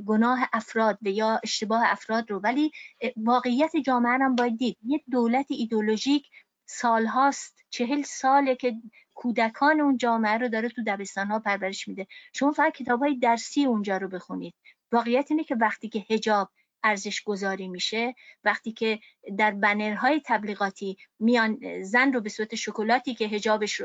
[0.06, 2.72] گناه افراد و یا اشتباه افراد رو ولی
[3.18, 4.78] واقعیت جامعه هم باید دید.
[4.86, 6.30] یه دولت ایدولوژیک
[6.66, 8.76] سالهاست چهل ساله که
[9.16, 12.08] کودکان اون جامعه رو داره تو دبستان ها پرورش میده.
[12.34, 14.54] شما فقط کتاب های درسی اونجا رو بخونید.
[14.92, 16.50] واقعیت اینه که وقتی که هجاب
[16.84, 19.00] ارزش گذاری میشه وقتی که
[19.38, 23.82] در بنرهای تبلیغاتی میان زن رو به صورت شکلاتی که هجابش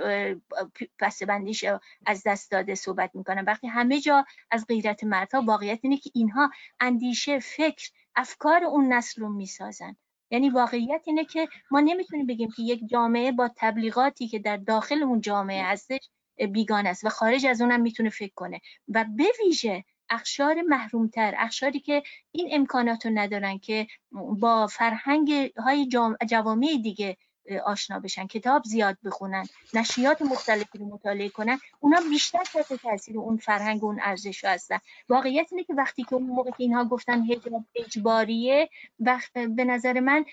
[0.99, 1.64] پس بندیش
[2.07, 6.51] از دست داده صحبت می‌کنن وقتی همه جا از غیرت مردها واقعیت اینه که اینها
[6.81, 9.97] اندیشه فکر افکار اون نسل رو می‌سازن.
[10.31, 15.03] یعنی واقعیت اینه که ما نمی‌تونیم بگیم که یک جامعه با تبلیغاتی که در داخل
[15.03, 16.11] اون جامعه هستش
[16.53, 21.81] بیگانه است و خارج از اونم می‌تونه فکر کنه و به ویژه اخشار محرومتر اخشاری
[21.81, 22.03] که
[22.33, 25.89] این امکانات رو ندارن که با فرهنگ های
[26.29, 27.16] جوامع دیگه
[27.64, 33.36] آشنا بشن کتاب زیاد بخونن نشریات مختلفی رو مطالعه کنن اونا بیشتر تحت تاثیر اون
[33.36, 34.78] فرهنگ و اون ارزش هستن.
[35.09, 38.68] واقعیت اینه که وقتی که اون موقع که اینها گفتن حجاب اجباریه
[39.01, 40.24] وقت به نظر من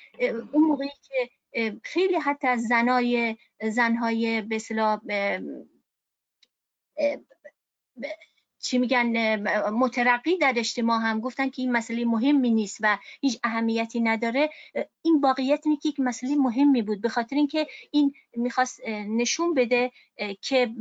[0.52, 1.32] اون موقعی که
[1.84, 4.60] خیلی حتی از زنای زنهای به
[8.66, 9.36] چی میگن
[9.70, 14.50] مترقی در اجتماع هم گفتن که این مسئله مهمی نیست و هیچ اهمیتی نداره.
[15.02, 19.92] این واقعیت اینه که یک مسئله مهمی بود به خاطر اینکه این می‌خواست نشون بده
[20.42, 20.72] که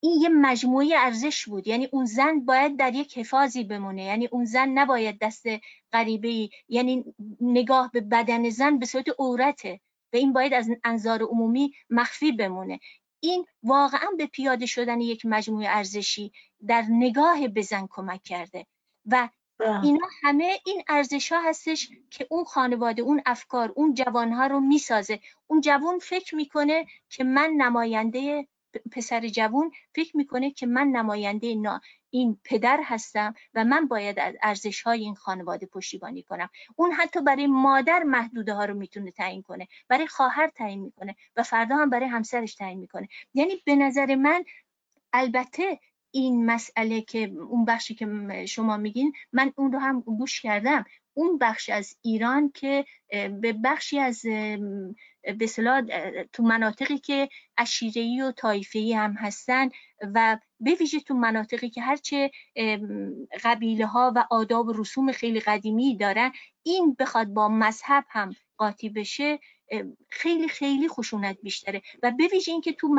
[0.00, 1.66] این یه مجموعه ارزش بود.
[1.66, 4.04] یعنی اون زن باید در یک حفاظی بمونه.
[4.04, 5.46] یعنی اون زن نباید دست
[5.92, 7.04] غریبه یعنی
[7.40, 9.80] نگاه به بدن زن به صورت عورته.
[10.12, 12.80] و این باید از انظار عمومی مخفی بمونه.
[13.24, 16.32] این واقعا به پیاده شدن یک مجموعه ارزشی
[16.66, 18.66] در نگاه بزن کمک کرده.
[19.06, 24.46] و اینا همه این ارزش ها هستش که اون خانواده اون افکار اون جوان ها
[24.46, 25.20] رو می‌سازه.
[25.46, 28.48] اون جوان فکر می‌کنه که من نماینده
[28.92, 34.34] پسر جوون فکر می‌کنه که من نماینده نا این پدر هستم و من باید از
[34.42, 36.48] ارزش های این خانواده پشتیبانی کنم.
[36.76, 41.42] اون حتی برای مادر محدوده ها رو می‌تونه تعیین کنه برای خواهر تعیین می‌کنه و
[41.42, 43.08] فردا هم برای همسرش تعیین می‌کنه.
[43.34, 44.44] یعنی به نظر من
[45.12, 48.06] البته این مسئله که اون بخشی که
[48.48, 50.84] شما میگین من اون رو هم گوش کردم.
[51.14, 52.84] اون بخش از ایران که
[53.40, 54.22] به بخشی از
[55.38, 55.46] به
[56.32, 59.68] تو مناطقی که اشیره‌ای و طایفه‌ای هم هستن
[60.14, 62.30] و به ویژه تو مناطقی که هرچه
[63.44, 68.88] قبیله ها و آداب و رسوم خیلی قدیمی دارن این بخواد با مذهب هم قاطی
[68.88, 69.38] بشه
[70.08, 71.82] خیلی خیلی خشونت بیشتره.
[72.02, 72.96] و به ویژه اینکه تو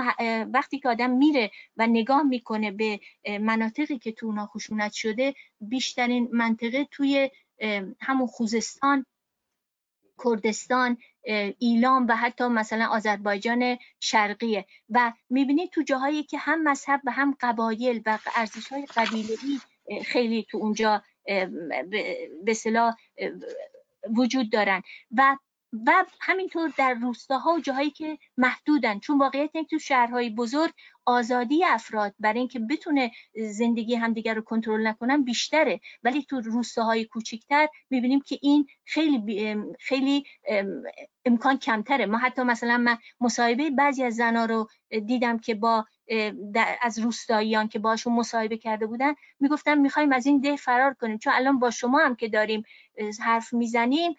[0.54, 3.00] وقتی که آدم میره و نگاه می‌کنه به
[3.42, 7.30] مناطقی که تو اونا خشونت شده بیشترین منطقه توی
[8.02, 9.06] همون خوزستان
[10.24, 10.98] کردستان
[11.60, 14.66] ایلام و حتی مثلا آذربایجان شرقیه.
[14.90, 19.60] و می‌بینید تو جاهایی که هم مذهب و هم قبایل و ارزش های قبیله‌ای
[20.04, 21.04] خیلی تو اونجا
[22.46, 22.96] به صلاح
[24.18, 24.82] وجود دارن.
[25.12, 25.38] و
[25.86, 29.00] و همینطور در روستاها و جاهایی که محدودن.
[29.00, 30.74] چون واقعیت اینه تو شهرهای بزرگ
[31.06, 35.80] آزادی افراد برای اینکه بتونه زندگی همدیگر رو کنترل نکنن بیشتره.
[36.04, 39.46] ولی تو روستاهای کوچکتر می‌بینیم که این خیلی
[39.80, 40.24] خیلی
[41.26, 42.06] امکان کمتره.
[42.06, 44.68] ما حتی مثلا من مصاحبه بعضی از زنا رو
[45.06, 45.86] دیدم که با
[46.82, 51.18] از روستاییان که باشون مصاحبه کرده بودن می‌گفتن می‌خوایم از این ده فرار کنیم.
[51.18, 52.64] چون الان با شما هم که داریم
[53.22, 54.16] حرف می‌زنیم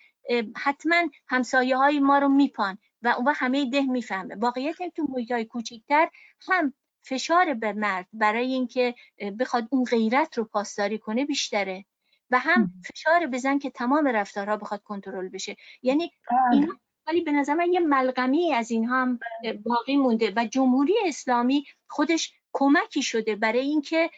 [0.56, 0.96] حتما
[1.28, 2.78] همسایه های ما رو میپان.
[3.06, 4.34] و اون همه ده می‌فهمه.
[4.34, 6.08] واقعیت تو محیط های کوچکتر
[6.48, 8.94] هم فشار به مرد برای اینکه
[9.38, 11.84] بخواد اون غیرت رو پاسداری کنه بیشتره
[12.30, 15.56] و هم فشار بزن که تمام رفتارها بخواد کنترل بشه.
[15.82, 16.38] یعنی بله.
[16.52, 16.72] این
[17.06, 19.18] ولی به نظر من یه ملغمی از این هم
[19.64, 24.10] باقی مونده و جمهوری اسلامی خودش کمکی شده برای اینکه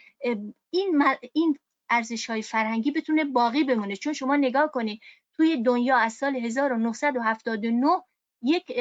[0.70, 1.58] این این
[1.90, 3.96] ارزش های فرهنگی بتونه باقی بمونه.
[3.96, 5.00] چون شما نگاه کنید
[5.36, 7.88] توی دنیا از سال 1979
[8.42, 8.72] یک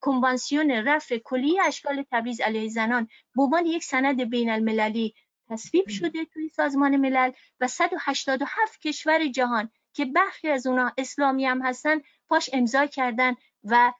[0.00, 3.08] کنوانسیون رفع کلی اشکال تبعیض علیه زنان.
[3.36, 5.14] به عنوان یک سند بین المللی
[5.48, 11.62] تصویب شده توی سازمان ملل و 187 کشور جهان که برخی از اونا اسلامی هم
[11.62, 13.92] هستن پاش امضا کردن و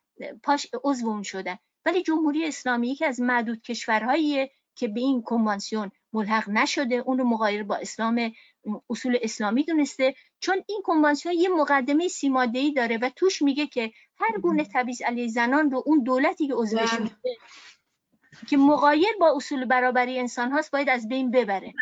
[0.43, 1.59] پاش عضو اون شدن.
[1.85, 6.95] ولی جمهوری اسلامی یکی از معدود کشورهایی که به این کنوانسیون ملحق نشده.
[6.95, 8.33] اون رو مغایر با اسلام
[8.91, 10.15] اصول اسلامی دونسته.
[10.41, 12.09] چون این کنوانسیون یه مقدمه
[12.55, 13.93] ای داره و توش میگه که
[14.23, 17.03] هر گونه تبعیض علیه زنان رو اون دولتی که عضوش بله.
[17.03, 17.17] میشه
[18.49, 21.75] که مغایر با اصول برابری انسان هاست باید از بین ببره.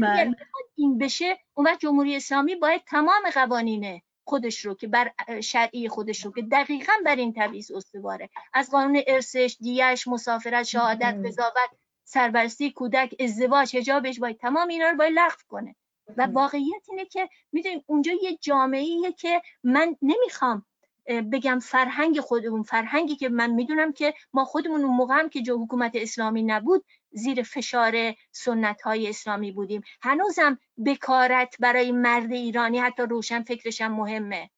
[0.00, 0.10] بله.
[0.10, 5.12] اگر بخواد این بشه اون وقت جمهوری اسلامی باید تمام قوانین خودش رو که بر
[5.40, 8.30] شرعی خودش رو که دقیقا بر این تبعیض استواره.
[8.52, 11.70] از قانون ارسش دیش مسافرت شهادت قضاوت
[12.04, 15.76] سربرستی کودک ازدواج حجابش باید تمام اینا رو باید لغو کنه.
[16.16, 20.66] و واقعیت اینه که می‌دونیم اونجا یه جامعه که من نمی‌خوام
[21.06, 25.64] بگم فرهنگ خودمون فرهنگی که من می‌دونم که ما خودمون اون موقع هم که جو
[25.64, 29.82] حکومت اسلامی نبود زیر فشار سنت های اسلامی بودیم.
[30.02, 34.50] هنوزم بکارت برای مرد ایرانی حتی روشن فکرش هم مهمه.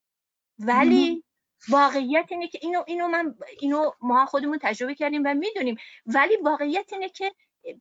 [0.59, 1.25] ولی
[1.69, 5.77] واقعیت اینه که اینو اینو من اینو ما خودمون تجربه کردیم و می‌دونیم.
[6.07, 7.33] ولی واقعیت اینه که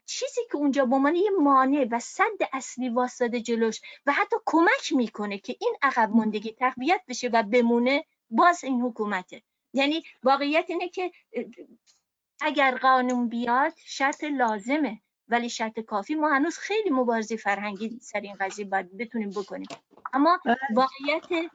[0.05, 4.93] چیزی که اونجا به عنوان یه مانع و صد اصلی واسطه جلوش و حتی کمک
[4.95, 9.41] می‌کنه که این عقب ماندگی تقویت بشه و بمونه باز این حکومته.
[9.73, 11.11] یعنی واقعیت اینه که
[12.41, 16.15] اگر قانون بیاد شرط لازمه ولی شرط کافی.
[16.15, 19.67] ما هنوز خیلی مبارزه فرهنگی سر این قضیه باید بتونیم بکنیم.
[20.13, 20.57] اما بله.
[20.75, 21.51] واقعیت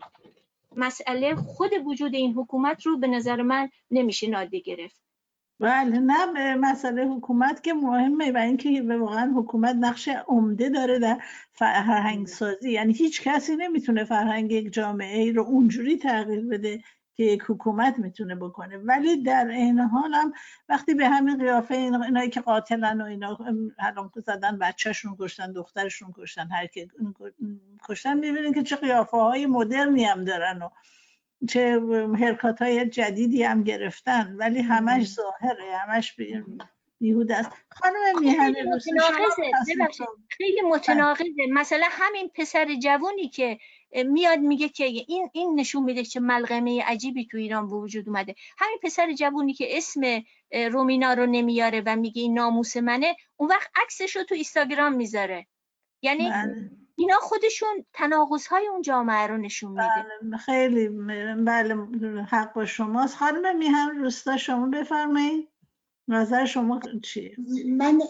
[0.77, 5.01] مسئله خود وجود این حکومت رو به نظر من نمیشه نادیده گرفت.
[5.61, 11.19] بله نه مسئله حکومت که مهمه و اینکه به واقعا حکومت نقش عمده داره در
[11.53, 16.83] فرهنگ سازی یعنی هیچ کسی نمی‌تونه فرهنگ یک جامعه ای رو اونجوری تغییر بده
[17.17, 18.79] که یک حکومت می‌تونه بکنه.
[18.79, 20.33] ولی در این حال هم
[20.69, 23.39] وقتی به همین قیافه این- اینایی که قاتلن و اینا
[23.79, 26.89] الان زدن بچهشون کشتن دخترشون کشتن هر کی
[27.89, 30.69] کشتن می‌بینین که چه قیافه های مدرنی هم دارن و
[31.49, 31.81] چه
[32.21, 36.45] هرکات های جدیدی هم گرفتن ولی همش ظاهره همش بی-
[37.01, 37.51] بیهوده است.
[37.71, 38.63] خانم میهن خیلی
[40.61, 41.25] شما متناقضه.
[41.53, 43.59] مثلا همین پسر جوونی که
[44.07, 48.35] میاد میگه که این این نشون میده که ملغمه عجیبی تو ایران به وجود اومده.
[48.59, 50.01] همین پسر جوونی که اسم
[50.71, 55.47] رومینا رو نمیاره و میگه این ناموس منه اون وقت عکسش رو تو اینستاگرام می‌ذاره.
[56.03, 56.71] یعنی بله.
[57.01, 59.89] اینا خودشون تناقض های اون جامعه رو نشون میده.
[60.23, 60.89] بله، خیلی
[61.45, 61.75] بله
[62.29, 63.17] حق با شماست.
[63.17, 65.49] خانم میهن روستا شما بفرمایید.
[66.09, 67.37] نظر شما چیه؟
[67.69, 68.01] من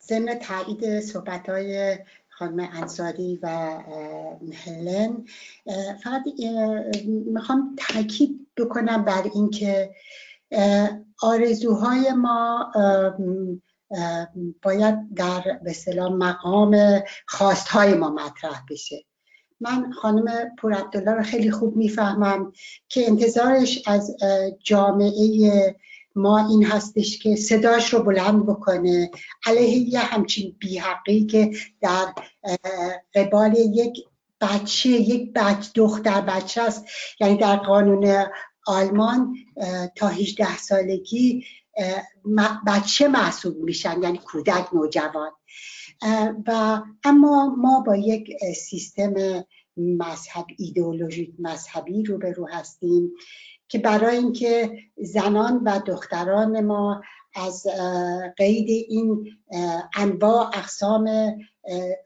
[0.00, 3.48] ضمن تایید صحبت های خانم انصاری و
[4.64, 5.24] هلن
[6.02, 6.22] فقط
[7.06, 9.94] می‌خوام تاکید بکنم بر اینکه
[11.22, 12.72] آرزوهای ما
[14.62, 19.04] باید در به اصطلاح مقام خواستهای ما مطرح بشه.
[19.60, 22.52] من خانم پور عبدالله رو خیلی خوب می‌فهمم
[22.88, 24.16] که انتظارش از
[24.64, 25.76] جامعه
[26.14, 29.10] ما این هستش که صداش رو بلند بکنه
[29.46, 32.14] علیه یه همچین بیحقی که در
[33.14, 34.04] قبال یک
[34.40, 36.84] بچه یک بچه دختر بچه است.
[37.20, 38.26] یعنی در قانون
[38.66, 39.36] آلمان
[39.96, 41.44] تا 18 سالگی
[42.66, 45.30] بچه محسوب میشن یعنی کودک نوجوان.
[46.46, 49.44] و اما ما با یک سیستم
[49.76, 53.12] مذهب ایدئولوژی مذهبی روبرو هستیم
[53.68, 57.02] که برای اینکه زنان و دختران ما
[57.34, 57.66] از
[58.36, 59.36] قید این
[59.96, 61.08] انواع اقسام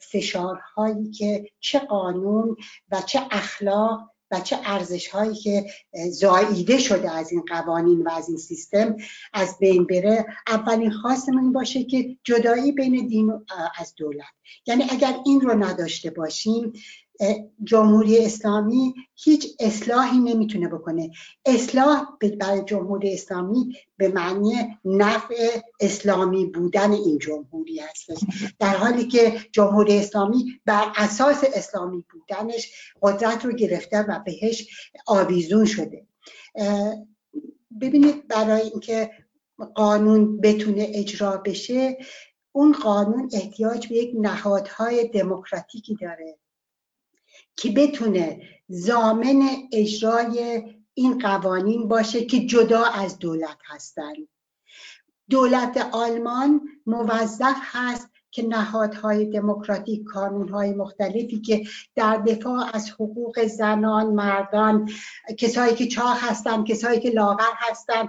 [0.01, 2.57] فشارهایی که چه قانون
[2.91, 5.67] و چه اخلاق و چه ارزش هایی که
[6.11, 8.97] زاییده شده از این قوانین و از این سیستم
[9.33, 10.27] از بین بره.
[10.47, 13.33] اولین خواستمون این باشه که جدایی بین دین
[13.79, 14.27] از دولت.
[14.67, 16.73] یعنی اگر این رو نداشته باشیم
[17.65, 21.11] جمهوری اسلامی هیچ اصلاحی نمی‌تونه بکنه.
[21.47, 22.07] اصلاح
[22.41, 28.19] برای جمهوری اسلامی به معنی نفع اسلامی بودن این جمهوری هستش.
[28.59, 34.69] در حالی که جمهوری اسلامی بر اساس اسلامی بودنش قدرت رو گرفته و بهش
[35.07, 36.07] آویزون شده.
[37.81, 39.11] ببینید برای اینکه
[39.75, 41.99] قانون بتونه اجرا بشه
[42.53, 46.39] اون قانون احتیاج به یک نهادهای دموکراتیکی داره.
[47.59, 50.63] که بتونه زامن اجرای
[50.95, 54.29] این قوانین باشه که جدا از دولت هستند
[55.31, 61.63] دولت آلمان موظف هست که نهادهای دموکراتیک کانونهای مختلفی که
[61.97, 64.91] در دفاع از حقوق زنان مردان
[65.39, 68.09] کسایی که چاق هستن کسایی که لاغر هستن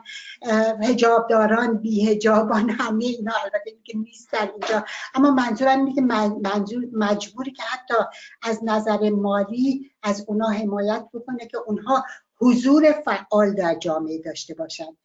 [0.84, 4.86] هجابداران بیهجابان همه اینا البته که نیستن اینجا.
[5.16, 6.02] اما منظورم اینه که
[6.42, 7.94] منظور مجبوری که حتی
[8.42, 12.06] از نظر مالی از اونها حمایت بکنه که اونها
[12.42, 14.98] حضور فعال در جامعه داشته باشن.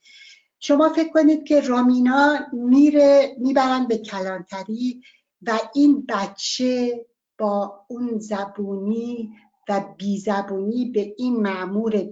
[0.67, 5.03] شما فکر کنید که رامینا میره می‌برن به کلانتری
[5.43, 7.07] و این بچه
[7.39, 9.33] با اون زبونی
[9.69, 12.09] و بیزبونی به این معمور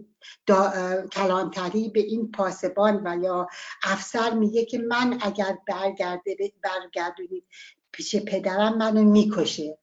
[1.12, 3.48] کلانتری به این پاسبان و یا
[3.82, 7.44] افسر میگه که من اگر برگرده برگردونید
[7.92, 9.78] پیش پدرم منو می‌کشه.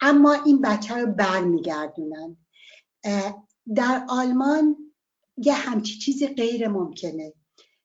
[0.00, 2.36] اما این بچه رو برمیگردونن.
[3.74, 4.76] در آلمان
[5.36, 7.32] یه همچی چیزی غیر ممکنه.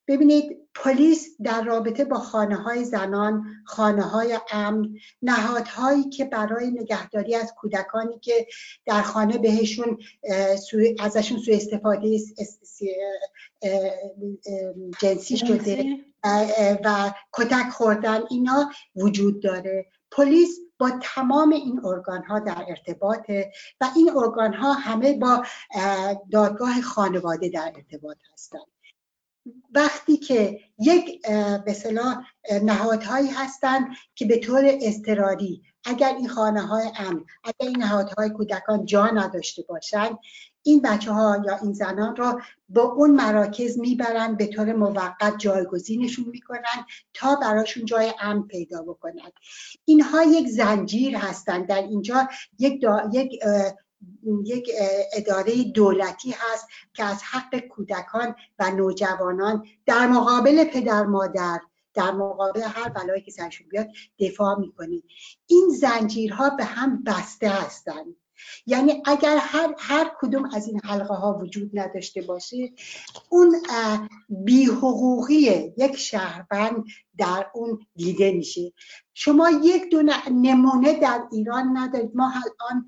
[0.08, 7.36] ببینید پلیس در رابطه با خانه های زنان، خانه های امن، نهادهایی که برای نگهداری
[7.36, 8.48] از کودکانی که
[8.86, 9.98] در خانه بهشون
[11.00, 12.20] ازشون سوء استفاده
[15.00, 15.86] جنسی شده
[16.86, 19.86] و کتک خوردن اینا وجود داره.
[20.12, 23.52] پلیس با تمام این ارگان ها در ارتباطه
[23.82, 25.44] و این ارگان ها همه با
[26.32, 28.74] دادگاه خانواده در ارتباط هستند
[29.76, 31.28] وقتی که یک
[31.66, 31.76] به
[32.64, 38.86] نهادهایی هستند که به طور اضطراری اگر این خانه های امن اگر این نهادهای کودکان
[38.86, 40.18] جا نداشته باشند
[40.64, 46.26] این بچه ها یا این زنان را با اون مراکز می‌برن به طور موقت جایگزینشون
[46.32, 49.32] می‌کنن تا براشون جای امن پیدا بکنن.
[49.86, 51.68] اینها یک زنجیر هستند.
[51.68, 52.30] در اینجا
[52.60, 53.40] یک, یک
[54.46, 54.70] یک
[55.14, 61.60] اداره دولتی هست که از حق کودکان و نوجوانان در مقابل پدر مادر
[61.94, 63.88] در مقابل هر بلایی که سرشون بیاد
[64.20, 65.02] دفاع می‌کنه.
[65.48, 68.16] این زنجیرها به هم بسته هستند
[68.66, 72.72] یعنی اگر هر, هر کدوم از این حلقه ها وجود نداشته باشه
[73.30, 73.56] اون
[74.30, 76.84] بیحقوقی یک شهروند
[77.18, 78.74] در اون دیده میشه.
[79.14, 82.12] شما یک دو نمونه در ایران ندارید.
[82.16, 82.88] ما الان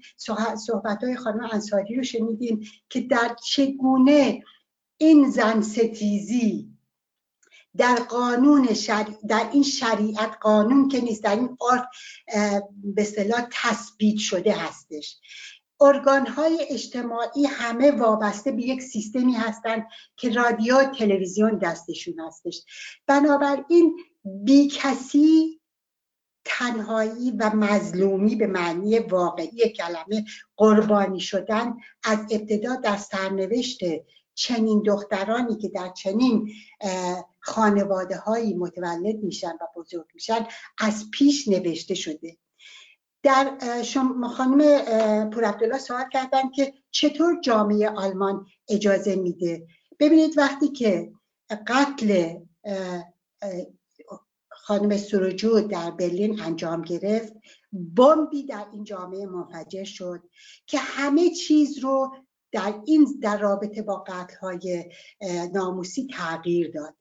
[0.57, 4.43] صحبت های خانم انصاری رو شنیدیم که در چگونه
[4.97, 6.74] این زن ستیزی
[7.77, 8.67] در قانون
[9.27, 11.85] در این شریعت قانون که نیست در این عرف
[12.83, 15.19] به صلاح تثبیت شده هستش.
[15.81, 22.61] ارگان های اجتماعی همه وابسته به یک سیستمی هستند که رادیو تلویزیون دستشون هستش.
[23.07, 25.59] بنابراین بی کسی
[26.45, 30.25] تنهایی و مظلومی به معنی واقعی کلمه
[30.57, 31.73] قربانی شدن
[32.03, 33.79] از ابتدا در سرنوشت
[34.35, 36.51] چنین دخترانی که در چنین
[37.45, 42.37] خانواده هایی متولد میشن و بزرگ میشن از پیش نوشته شده.
[43.23, 44.59] در شما خانم
[45.29, 49.67] پور عبدالله سوال کردن که چطور جامعه آلمان اجازه میده؟
[49.99, 51.11] ببینید وقتی که
[51.67, 52.35] قتل
[54.49, 57.33] خانم سروجو در برلین انجام گرفت
[57.95, 60.21] بمبی در این جامعه منفجر شد
[60.67, 62.15] که همه چیز رو
[62.51, 64.91] در این در رابطه با قتل های
[65.53, 66.95] ناموسی تغییر داد.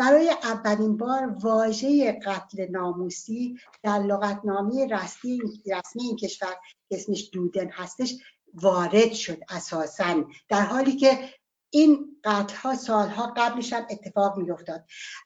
[0.00, 6.56] برای اولین بار واژه قتل ناموسی در لغتنامه رسمی رسمی این کشور
[6.90, 8.14] اسمش دودن هستش
[8.54, 10.24] وارد شد اساسا.
[10.48, 11.18] در حالی که
[11.70, 14.84] این قتل ها سالها قبلش هم اتفاق می افتاد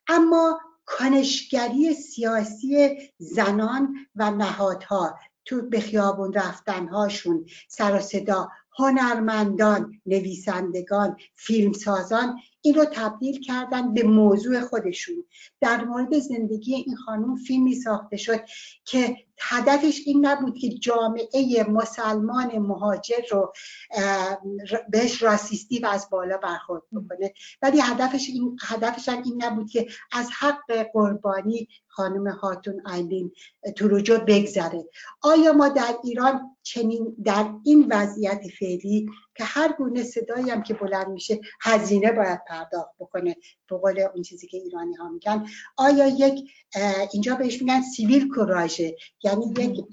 [0.09, 8.49] اما کنشگری سیاسی زنان و نهادها تو به خیابون رفتنهاشون سر و صدا
[8.79, 15.25] هنرمندان نویسندگان فیلمسازان این رو تبدیل کردن به موضوع خودشون.
[15.61, 18.41] در مورد زندگی این خانم فیلمی ساخته شد
[18.85, 23.53] که هدفش این نبود که جامعه مسلمان مهاجر رو
[24.91, 27.33] بهش راسیستی و از بالا برخورد بکنه.
[27.63, 33.33] ولی هدفش این هدفش این نبود که از حق قربانی خانم هاتون آیلین
[33.77, 34.85] تروجو بگذره
[35.23, 39.07] آیا ما در ایران چنین در این وضعیت فعلی
[39.37, 43.37] که هر گونه صدایی هم که بلند میشه هزینه باید پرداخت بکنه.
[43.69, 45.47] به قول اون چیزی که ایرانی ها میگن.
[45.77, 46.51] آیا یک
[47.13, 49.85] اینجا بهش میگن سیویل کوراژه یعنی یک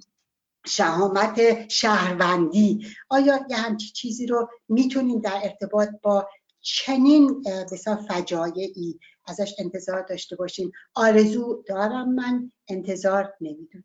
[0.67, 2.87] شهامت شهروندی.
[3.09, 6.27] آیا یه همچی چیزی رو می‌تونیم در ارتباط با
[6.61, 13.83] چنین بسا فجایعی ازش انتظار داشته باشیم؟ آرزو دارم من انتظار نمی‌دونم.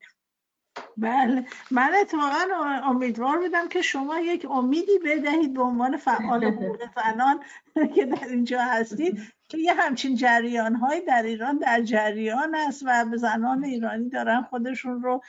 [0.96, 1.44] بله.
[1.70, 2.46] من اتفاقا
[2.84, 7.40] امیدوار بودم که شما یک امیدی بدهید به عنوان فعال حقوق زنان
[7.94, 9.18] که در اینجا هستید
[9.48, 15.02] که یه همچین جریان های در ایران در جریان است و زنان ایرانی دارن خودشون
[15.02, 15.22] رو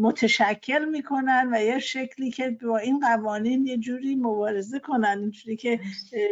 [0.00, 5.18] متشکل می‌کنن و یه شکلی که با این قوانین یه جوری مبارزه کنن.
[5.18, 5.80] اینجوری که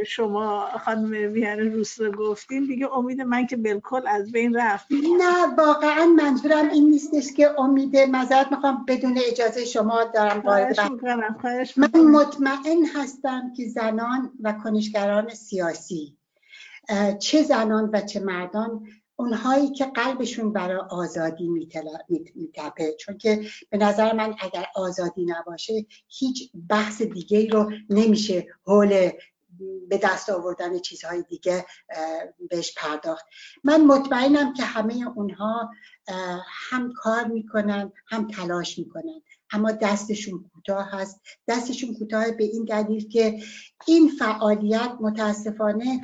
[0.06, 4.86] شما خانم ویهن روس گفتین دیگه امید من که بالکل از بین رفت.
[4.92, 10.42] نه واقعا منظورم این نیستش که امید مذارت می‌خوام بدون اجازه شما دارم
[11.40, 16.16] خواهش من مطمئن هستم که زنان و کنشگران سیاسی.
[17.18, 21.48] چه زنان و چه مردان اونهایی که قلبشون برای آزادی
[22.34, 22.96] میتپه.
[23.00, 29.10] چون که به نظر من اگر آزادی نباشه هیچ بحث دیگه رو نمیشه حول
[29.88, 31.66] به دست آوردن چیزهای دیگه
[32.50, 33.26] بهش پرداخت.
[33.64, 35.70] من مطمئنم که همه اونها
[36.70, 39.22] هم کار می‌کنن هم تلاش می‌کنن.
[39.52, 41.20] اما دستشون کوتاه هست.
[41.48, 43.42] دستشون کوتاه به این دلیل که
[43.86, 46.00] این فعالیت متاسفانه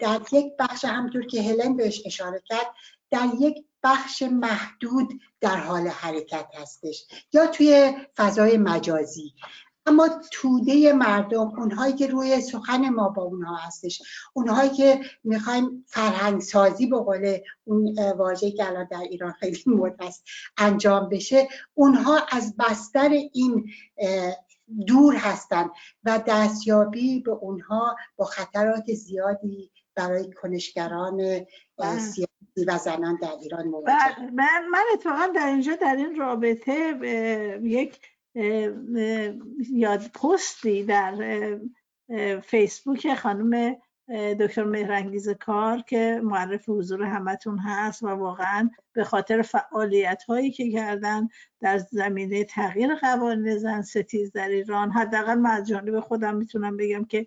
[0.00, 2.66] در یک بخش همطور که هلن بهش اشاره کرد
[3.10, 7.06] در یک بخش محدود در حال حرکت هستش.
[7.32, 9.34] یا توی فضای مجازی.
[9.86, 14.02] اما توده مردم اونهایی که روی سخن ما با اونها هستش
[14.34, 20.02] اونهایی که می‌خوایم فرهنگ سازی به قول اون واژه که الان در ایران خیلی مورد
[20.02, 20.24] است
[20.58, 23.70] انجام بشه اونها از بستر این
[24.86, 25.70] دور هستند
[26.04, 31.46] و دستیابی به اونها با خطرات زیادی برای کنشگران.
[31.78, 32.26] سیاسی
[32.66, 36.98] و زنان در ایران مواجه بله، من, من اتفاقا در اینجا در این رابطه
[37.62, 38.00] یک
[39.72, 41.58] یاد پستی در
[42.42, 43.76] فیسبوک خانم
[44.40, 50.72] دکتر مهرنگیز کار که معرف حضور همتون هست و واقعا به خاطر فعالیت هایی که
[50.72, 51.28] کردن
[51.60, 57.04] در زمینه تغییر قوانین زن ستیز در ایران حداقل من از جانب خودم می‌تونم بگم
[57.04, 57.26] که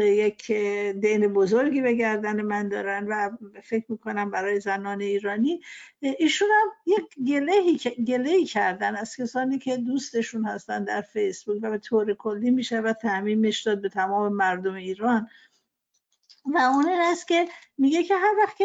[0.00, 0.52] یک
[1.00, 3.30] دین بزرگی به گردن من دارن و
[3.62, 5.60] فکر می‌کنم برای زنان ایرانی.
[6.00, 11.78] ایشون هم یک گلهی گلهی کردن از کسانی که دوستشون هستن در فیسبوک و به
[11.78, 15.28] طور کلی میشه و تعمیمش داد به تمام مردم ایران.
[16.54, 18.64] و اون این است که میگه که هر وقت که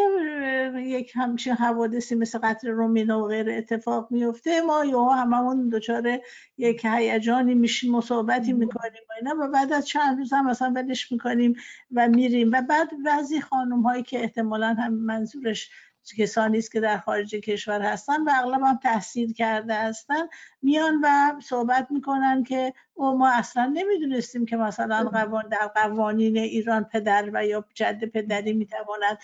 [0.76, 6.18] یک همچین حوادثی مثل قتل رومینا و غیر اتفاق میفته ما یا هممون دچار
[6.58, 11.12] یک هیجانی میشیم مصابتی می‌کنیم و اینا و بعد از چند روز هم مثلا ولش
[11.12, 11.54] می‌کنیم
[11.92, 12.50] و میریم.
[12.52, 15.70] و بعد بعضی خانم هایی که احتمالا هم منظورش
[16.18, 20.26] کسانی است که در خارج کشور هستن و اغلب هم تحصیل کرده هستن.
[20.62, 26.84] میان و صحبت می‌کنن که او ما اصلا نمی‌دونستیم که مثلا قوان در قوانین ایران
[26.84, 29.18] پدر و یا جد پدری می‌تواند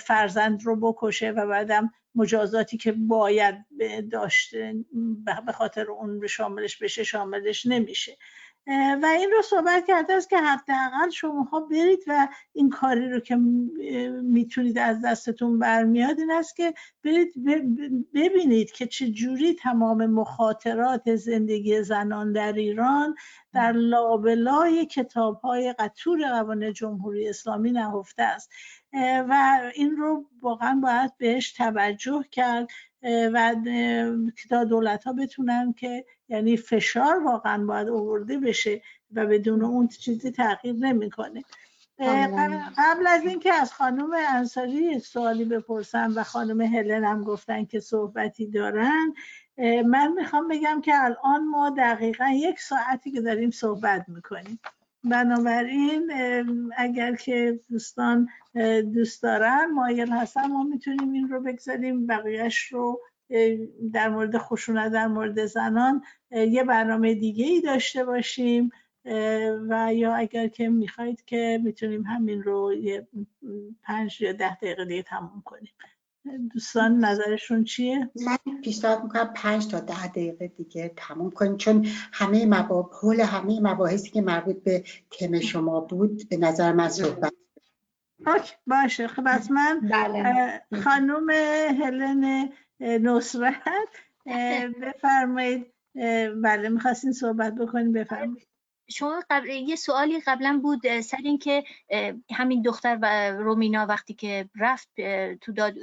[0.00, 3.54] فرزند رو بکشه و بعدم مجازاتی که باید
[4.10, 4.74] داشته
[5.46, 8.16] به خاطر اون به شاملش بشه شاملش نمیشه.
[8.66, 13.36] و این رو صحبت کرده است که حداقل شماها برید و این کاری رو که
[14.22, 17.32] می‌تونید از دستتون برمیاد این است که برید
[18.14, 23.14] ببینید که چه جوری تمام مخاطرات زندگی زنان در ایران
[23.52, 28.50] در لابلای کتاب های قطور قوانین جمهوری اسلامی نهفته است.
[29.28, 32.68] و این رو واقعا باید بهش توجه کرد
[33.04, 33.54] و
[34.50, 38.82] تا دولت ها بتونن که یعنی فشار واقعا باید آورده بشه
[39.12, 41.44] و بدون اون چیزی تغییر نمی‌کنه.
[42.78, 48.46] قبل از اینکه از خانم انصاری سوالی بپرسم و خانم هلن هم گفتن که صحبتی
[48.46, 49.14] دارن
[49.86, 54.58] من می‌خوام بگم که الان ما دقیقا یک ساعتی که داریم صحبت می‌کنیم.
[55.04, 56.12] بنابراین
[56.76, 58.28] اگر که دوستان
[58.94, 62.06] دوست دارن مایل هستن ما می‌تونیم این رو بگذاریم.
[62.06, 63.00] بقیهش رو
[63.92, 68.70] در مورد خشونت در مورد زنان یه برنامه دیگه ای داشته باشیم.
[69.68, 73.08] و یا اگر که می‌خواید که می‌تونیم همین رو یه
[73.82, 75.72] پنج یا ده دقیقه دیگه تموم کنیم.
[76.52, 82.46] دوستان نظرشون چیه؟ من پیشنهاد می‌کنم پنج تا ده دقیقه دیگه تموم کنیم چون همه
[82.46, 87.32] مباب حول همه مباحثی که مربوط به تم شما بود به نظر من صحبت
[88.66, 90.62] باشه خب از من بله.
[90.82, 91.30] خانم
[91.80, 93.88] هلن نصرت
[94.82, 95.74] بفرمایید
[96.42, 98.48] بله می‌خواستین صحبت بکنیم بفرمایید
[98.90, 101.64] شما قبل یه سوالی قبلا بود سر اینکه
[102.30, 104.88] همین دختر و رومینا وقتی که رفت
[105.40, 105.74] تو داد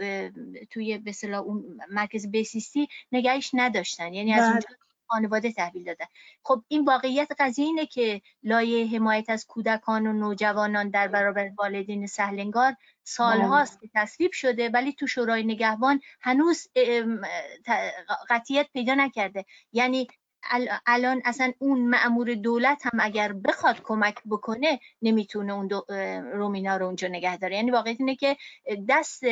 [0.69, 4.13] توی به اون مرکز بیسیستی نگهش نداشتن.
[4.13, 4.51] یعنی از بله.
[4.51, 4.67] اونجا
[5.07, 6.05] خانواده تحویل دادن.
[6.43, 12.07] خب این واقعیت قضیه اینه که لایه حمایت از کودکان و نوجوانان در برابر والدین
[12.07, 16.67] سهلنگار سالهاست که تصویب شده ولی تو شورای نگهبان هنوز
[18.29, 19.45] قطیت پیدا نکرده.
[19.71, 20.07] یعنی
[20.85, 25.69] الان اصلا اون معمور دولت هم اگر بخواد کمک بکنه نمی‌تونه اون
[26.33, 28.37] رومینا رو اونجا نگه داره یعنی واقعیت اینه که
[28.89, 29.23] دست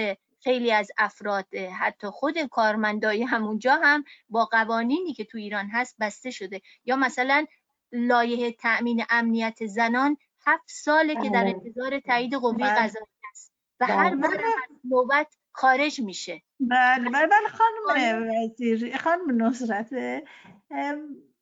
[0.43, 6.32] خیلی از افراد حتی خود کارمندای همونجا هم با قوانینی که تو ایران هست بسته
[6.32, 7.45] شده یا مثلا
[7.91, 11.49] لایه تأمین امنیت زنان هفت ساله که در بله.
[11.49, 12.76] انتظار تایید قوی بله.
[12.76, 14.22] قضایی است و هر بله.
[14.22, 14.43] بار
[14.84, 15.28] نوبت
[15.60, 16.41] خارج میشه.
[16.60, 19.93] بله بله, بله خانم وزیر خانم نصرت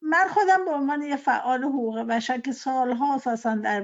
[0.01, 3.83] من خودم به عنوان یه فعال حقوق بشر که سالها اصلا در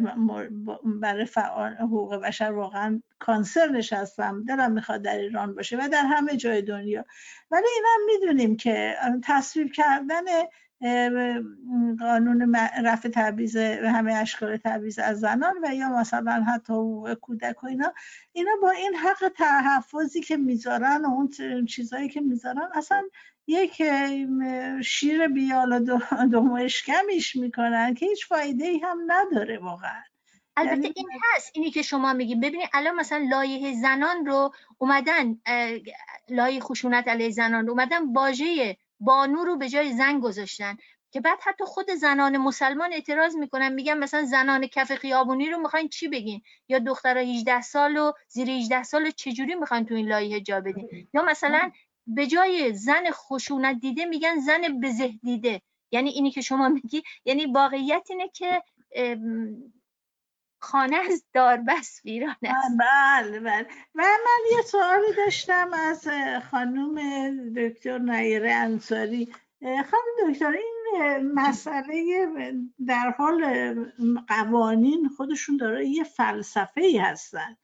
[0.85, 6.37] برای فعال حقوق بشر واقعا کانسر نشستم دلم می‌خواد در ایران باشه و در همه
[6.37, 7.05] جای دنیا.
[7.51, 10.23] ولی اینم می‌دونیم که تصویب کردن
[11.99, 17.67] قانون رفع تبعیض همه اشکال تبعیض از زنان و یا مثلا حتی حقوق کودک و
[17.67, 17.93] اینا.
[18.33, 23.03] اینا با این حق تحفظی که می‌ذارن و اون چیزهایی که می‌ذارن اصلا
[23.47, 23.83] یک
[24.83, 25.79] شیر بیال و
[26.27, 30.01] دو اشکمیش می‌کنن که هیچ فایده ای هم نداره واقعا.
[30.57, 35.37] البته یعنی این هست اینی که شما میگیم ببینید الان مثلا لایه زنان رو اومدن
[36.29, 40.77] لایه خشونت علیه زنان رو اومدن واژه بانو رو به جای زن گذاشتن.
[41.11, 45.89] که بعد حتی خود زنان مسلمان اعتراض می‌کنن میگن مثلا زنان کف خیابونی رو می‌خواین
[45.89, 50.41] چی بگین؟ یا دخترها 18 سال و زیر 18 سال چجوری می‌خواین تو این لایه
[50.41, 51.71] جا بدین؟ یا مثلا
[52.07, 57.45] به جای زن خشونت دیده میگن زن بزه دیده یعنی اینی که شما میگی یعنی
[57.45, 58.63] واقعیت اینه که
[60.63, 62.77] خانه از داربست ویران است.
[62.79, 63.67] بله بله.
[63.95, 66.07] و من یه سوالی داشتم از
[66.51, 66.95] خانم
[67.53, 69.33] دکتر نایره انصاری.
[69.61, 72.53] خانم دکتر این مسئله
[72.87, 73.43] در حال
[74.27, 77.57] قوانین خودشون داره یه فلسفه ای هستن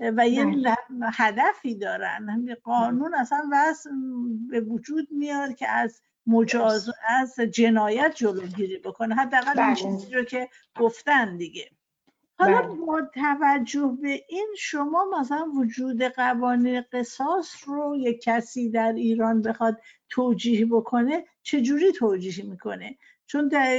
[0.00, 0.76] و یه بله.
[1.12, 2.56] هدفی دارن.
[2.64, 3.90] قانون اصلا وضع
[4.50, 9.14] به وجود میاد که از مجاز از جنایت جلوگیری بکنه.
[9.14, 9.74] حداقل این بله.
[9.74, 10.48] چیزی رو که
[10.80, 11.70] گفتن دیگه.
[12.38, 12.86] حالا بله.
[12.86, 19.80] با توجه به این شما مثلا وجود قوانین قصاص رو یک کسی در ایران بخواد
[20.08, 23.76] توجیه بکنه چجوری توجیه می‌کنه؟ چون در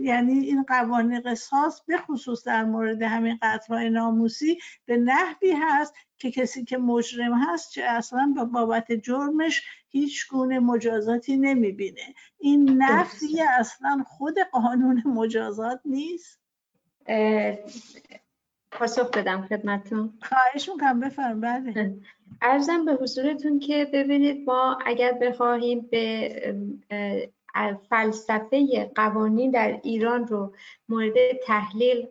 [0.00, 6.30] یعنی این قوانین قصاص به خصوص در مورد همین قتلهای ناموسی به نحوی هست که
[6.30, 12.14] کسی که مجرم هست چه اصلا با بابت جرمش هیچ گونه مجازاتی نمی‌بینه.
[12.38, 16.45] این نفی اصلا خود قانون مجازات نیست؟
[18.70, 20.12] پاسخ بدم خدمتتون.
[20.22, 21.94] خواهش می‌کنم بفرم بله.
[22.42, 26.30] ارزم به حضورتون که ببینید ما اگر بخواهیم به
[27.90, 30.52] فلسفه قوانین در ایران رو
[30.88, 31.14] مورد
[31.46, 32.06] تحلیل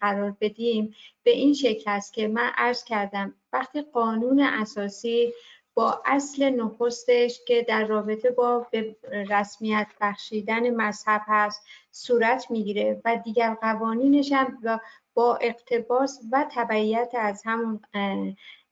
[0.00, 5.32] قرار بدیم به این شکل است که من عرض کردم وقتی قانون اساسی
[5.88, 8.96] اصل نخستش که در رابطه با به
[9.30, 14.80] رسمیت بخشیدن مذهب هست صورت می‌گیره و دیگر قوانینش هم
[15.14, 17.80] با اقتباس و تبعیت از همون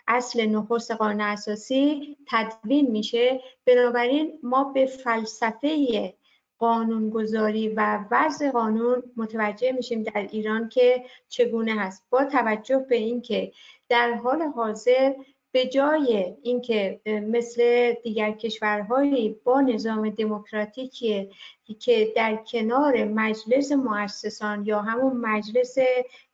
[0.09, 3.41] اصل نخست قانون اساسی تدوین میشه.
[3.67, 6.15] بنابراین ما به فلسفه
[6.59, 12.07] قانونگذاری و وضع قانون متوجه میشیم در ایران که چگونه هست.
[12.11, 13.53] با توجه به اینکه
[13.89, 15.13] در حال حاضر
[15.53, 21.31] به جای اینکه مثل دیگر کشورهایی با نظام دموکراتیکی
[21.79, 25.77] که در کنار مجلس مؤسسان یا همون مجلس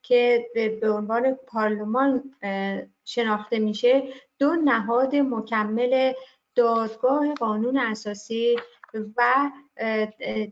[0.02, 0.46] که
[0.80, 2.34] به عنوان پارلمان
[3.04, 4.02] شناخته میشه
[4.38, 6.12] دو نهاد مکمل
[6.54, 8.56] دادگاه قانون اساسی
[9.16, 9.50] و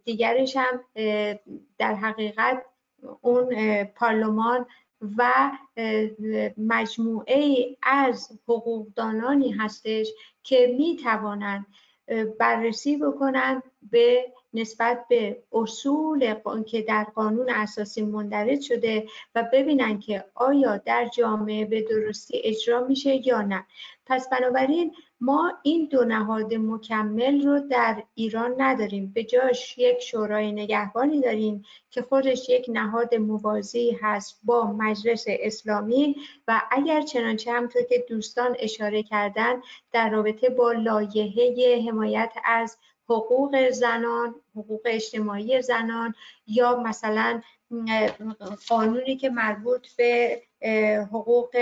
[0.05, 0.81] دیگرش هم
[1.79, 2.63] در حقیقت
[3.21, 4.67] اون پارلمان
[5.19, 5.51] و
[6.57, 10.09] مجموعه از حقوقدانانی هستش
[10.43, 11.67] که می توانند
[12.39, 16.35] بررسی بکنند به نسبت به اصول
[16.67, 22.87] که در قانون اساسی مندرج شده و ببینن که آیا در جامعه به درستی اجرا
[22.87, 23.67] میشه یا نه.
[24.07, 29.13] پس بنابراین ما این دو نهاد مکمل رو در ایران نداریم.
[29.15, 36.17] به جاش یک شورای نگهبانی داریم که خودش یک نهاد موازی هست با مجلس اسلامی
[36.49, 42.79] و اگر چنانچه همطور که دوستان اشاره کردن در رابطه با لایحه حمایت از
[43.17, 46.15] حقوق زنان حقوق اجتماعی زنان
[46.47, 47.41] یا مثلا
[48.69, 50.43] قانونی که مربوط به
[51.13, 51.57] حقوق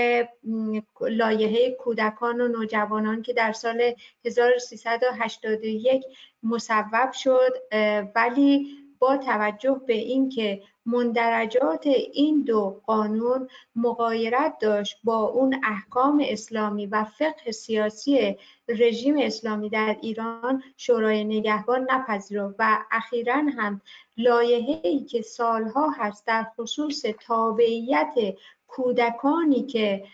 [1.01, 3.95] لایحه کودکان و نوجوانان که در سال
[4.25, 6.05] 1381
[6.43, 7.53] مصوب شد
[8.15, 16.87] ولی با توجه به اینکه مندرجات این دو قانون مقایرت داشت با اون احکام اسلامی
[16.87, 18.37] و فقه سیاسی
[18.69, 23.81] رژیم اسلامی در ایران شورای نگهبان نپذیرفت و اخیرا هم
[24.17, 28.15] لایحه ای که سالها هست در خصوص تابعیت
[28.67, 30.05] کودکانی که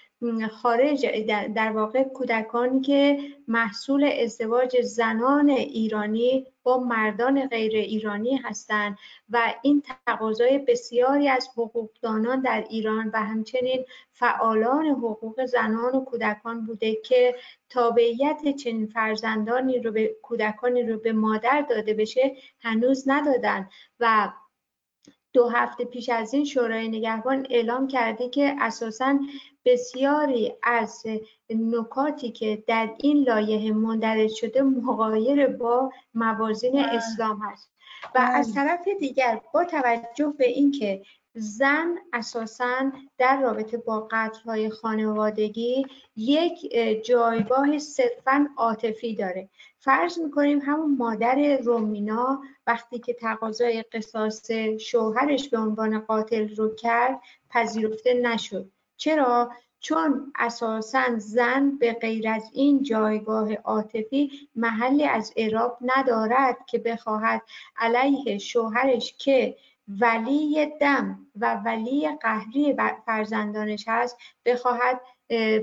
[0.62, 1.06] خارج
[1.54, 3.18] در واقع کودکانی که
[3.48, 8.98] محصول ازدواج زنان ایرانی با مردان غیر ایرانی هستند
[9.30, 16.66] و این تقاضای بسیاری از حقوقدانان در ایران و همچنین فعالان حقوق زنان و کودکان
[16.66, 17.34] بوده که
[17.68, 23.68] تابعیت چنین فرزندانی رو به کودکانی رو به مادر داده بشه هنوز ندادن
[24.00, 24.32] و
[25.36, 29.18] دو هفته پیش از این شورای نگهبان اعلام کرده که اساسا
[29.64, 31.02] بسیاری از
[31.50, 36.94] نکاتی که در این لایحه مندرج شده مغایر با موازین بله.
[36.94, 37.70] اسلام هست
[38.14, 38.64] و از بله.
[38.64, 41.02] طرف دیگر با توجه به اینکه
[41.38, 44.08] زن اساسا در رابطه با
[44.44, 45.86] های خانوادگی
[46.16, 49.48] یک جایگاه صرفا عاطفی داره.
[49.78, 54.50] فرض می‌کنیم همون مادر رومینا وقتی که تقاضای قصاص
[54.80, 58.70] شوهرش به عنوان قاتل رو کرد پذیرفته نشد.
[58.96, 59.50] چرا؟
[59.80, 67.42] چون اساسا زن به غیر از این جایگاه عاطفی محلی از اعراب ندارد که بخواهد
[67.76, 69.56] علیه شوهرش که
[69.88, 72.76] ولی دم و ولی قهری
[73.06, 75.00] فرزندانش هست بخواهد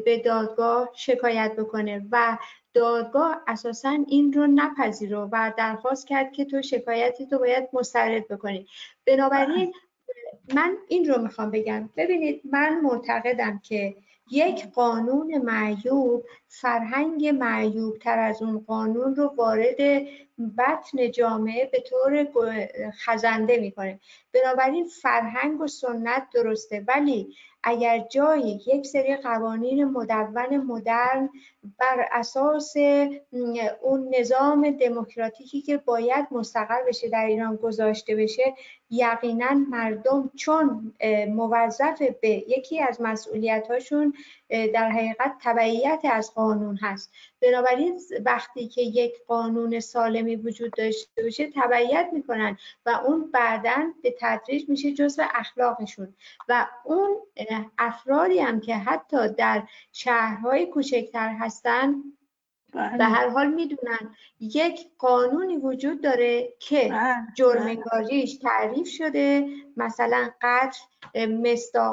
[0.06, 2.38] به دادگاه شکایت بکنه و
[2.74, 8.68] دادگاه اساسا این رو نپذیره و درخواست کرد که تو شکایتی تو باید مسترد بکنی.
[9.08, 9.74] بنابراین
[10.54, 11.90] من این رو می‌خوام بگم.
[11.98, 13.96] ببینید من معتقدم که
[14.32, 19.78] یک قانون معیوب فرهنگ معیوب تر از اون قانون رو وارد
[20.58, 22.28] بطن جامعه به طور
[23.06, 24.00] خزنده می‌کنه.
[24.34, 26.84] بنابراین فرهنگ و سنت درسته.
[26.88, 31.30] ولی اگر جایی یک سری قوانین مدون مدرن
[31.80, 32.74] بر اساس
[33.82, 38.54] اون نظام دموکراتیکی که باید مستقر بشه در ایران گذاشته بشه
[38.90, 40.94] یقینا مردم چون
[41.30, 44.14] موظف به یکی از مسئولیت هاشون
[44.50, 47.12] در حقیقت تبعیت از قانون هست.
[47.42, 54.16] بنابراین وقتی که یک قانون سالمی وجود داشته باشه تبعیت می‌کنن و اون بعدا به
[54.20, 56.16] تدریج میشه جزء اخلاقشون.
[56.50, 57.18] و اون
[57.78, 62.04] افرادی هم که حتی در شهرهای کوچکتر هستن
[62.74, 62.98] بله.
[62.98, 67.16] به هر حال می‌دونن یک قانونی وجود داره که بله.
[67.36, 69.48] جرمگاریش تعریف شده
[69.78, 70.80] مثلا قتل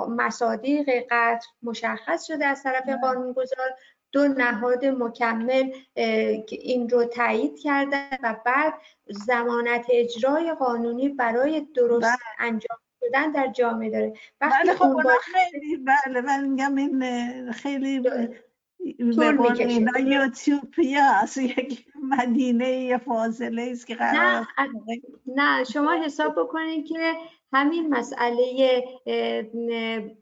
[0.09, 2.97] مصادیق قتل مشخص شده از طرف بله.
[2.97, 3.71] قانونگذار
[4.13, 5.73] دو نهاد مکمل
[6.49, 8.75] این رو تایید کردن و بعد
[9.07, 12.49] زمانت اجرای قانونی برای درست بله.
[12.49, 18.03] انجام شدن در جامعه داره وقتی بله خب خیلی بله من میگم این خیلی
[19.17, 24.67] به یوتیوپیا یک مدینه فاضله است که قرار نه,
[25.27, 27.15] نه شما حساب بکنید که
[27.53, 28.83] همین مسئله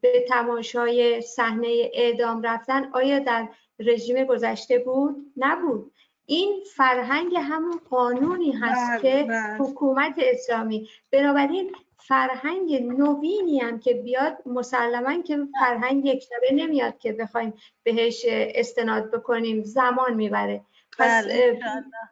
[0.02, 3.48] به تماشای صحنه اعدام رفتن آیا در
[3.78, 5.92] رژیم گذشته بود؟ نبود.
[6.26, 9.56] این فرهنگ همون قانونی هست بله، که بله.
[9.58, 10.88] حکومت اسلامی.
[11.12, 18.26] بنابراین فرهنگ نوینی هم که بیاد مسلما که فرهنگ یک شبه نمیاد که بخوایم بهش
[18.28, 19.62] استناد بکنیم.
[19.62, 20.60] زمان می‌بره.
[20.98, 21.58] پس بله،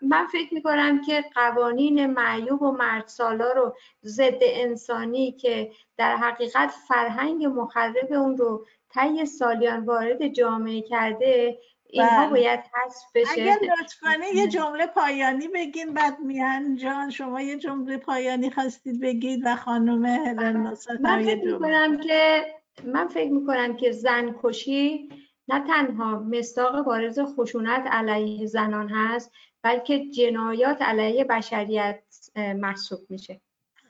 [0.02, 7.44] من فکر می‌کنم که قوانین معیوب و مردسالا رو ضد انسانی که در حقیقت فرهنگ
[7.44, 11.58] مخرب اون رو طی سالیان وارد جامعه کرده
[11.88, 12.30] اینها بله.
[12.30, 13.30] باید حذف بشه.
[13.32, 19.42] اگر لطفانه یه جمله پایانی بگین بعد میهن جان شما یه جمله پایانی خواستید بگید
[19.44, 22.46] و خانم هلن من فکر می‌کنم که
[22.84, 25.08] من فکر می‌کنم که زن کشی
[25.48, 29.32] نه تنها مستاق بارز خشونت علیه زنان هست
[29.62, 32.02] بلکه جنایات علیه بشریت
[32.36, 33.40] محسوب میشه.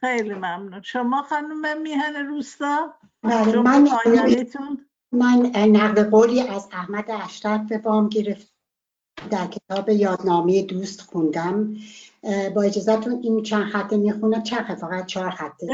[0.01, 0.83] خیلی ممنون.
[0.83, 8.09] شما خانم میهن روستا بله، من پایانیتون؟ من نقل قولی از احمد اشرف به بام
[8.09, 8.53] گرفت.
[9.31, 11.75] در کتاب یادنامه دوست خوندم.
[12.55, 14.43] با اجازهتون این چند خطه می‌خونم.
[14.43, 15.67] چند فقط چهار خطه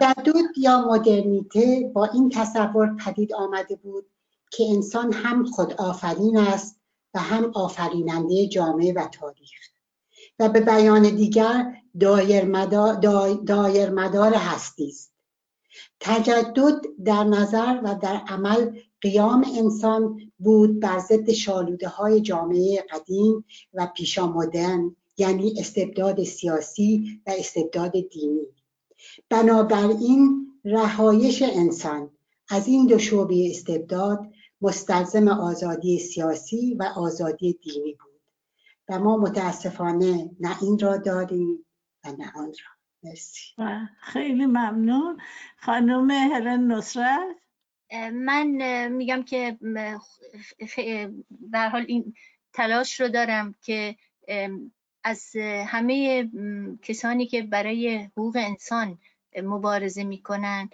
[0.00, 4.06] تجدد یا مدرنیته با این تصور پدید آمده بود
[4.50, 6.80] که انسان هم خود آفرین است
[7.14, 9.50] و هم آفریننده جامعه و تاریخ.
[10.38, 12.94] و به بیان دیگر دایر مدار,
[13.46, 15.11] دایر مدار هستی است.
[16.04, 18.70] تجدد در نظر و در عمل
[19.00, 27.20] قیام انسان بود بر ضد شالوده های جامعه قدیم و پیشا مدرن یعنی استبداد سیاسی
[27.26, 28.46] و استبداد دینی.
[29.28, 32.10] بنابراین رهایش انسان
[32.48, 38.20] از این دو شعبه استبداد مستلزم آزادی سیاسی و آزادی دینی بود
[38.88, 41.66] و ما متاسفانه نه این را داریم
[42.04, 42.71] و نه آن را.
[44.00, 45.20] خیلی ممنون.
[45.56, 47.36] خانم هلن نصرت؟
[48.12, 49.58] من میگم که
[51.50, 52.14] به حال این
[52.52, 53.96] تلاش رو دارم که
[55.04, 56.30] از همه
[56.82, 58.98] کسانی که برای حقوق انسان
[59.42, 60.70] مبارزه می‌کنن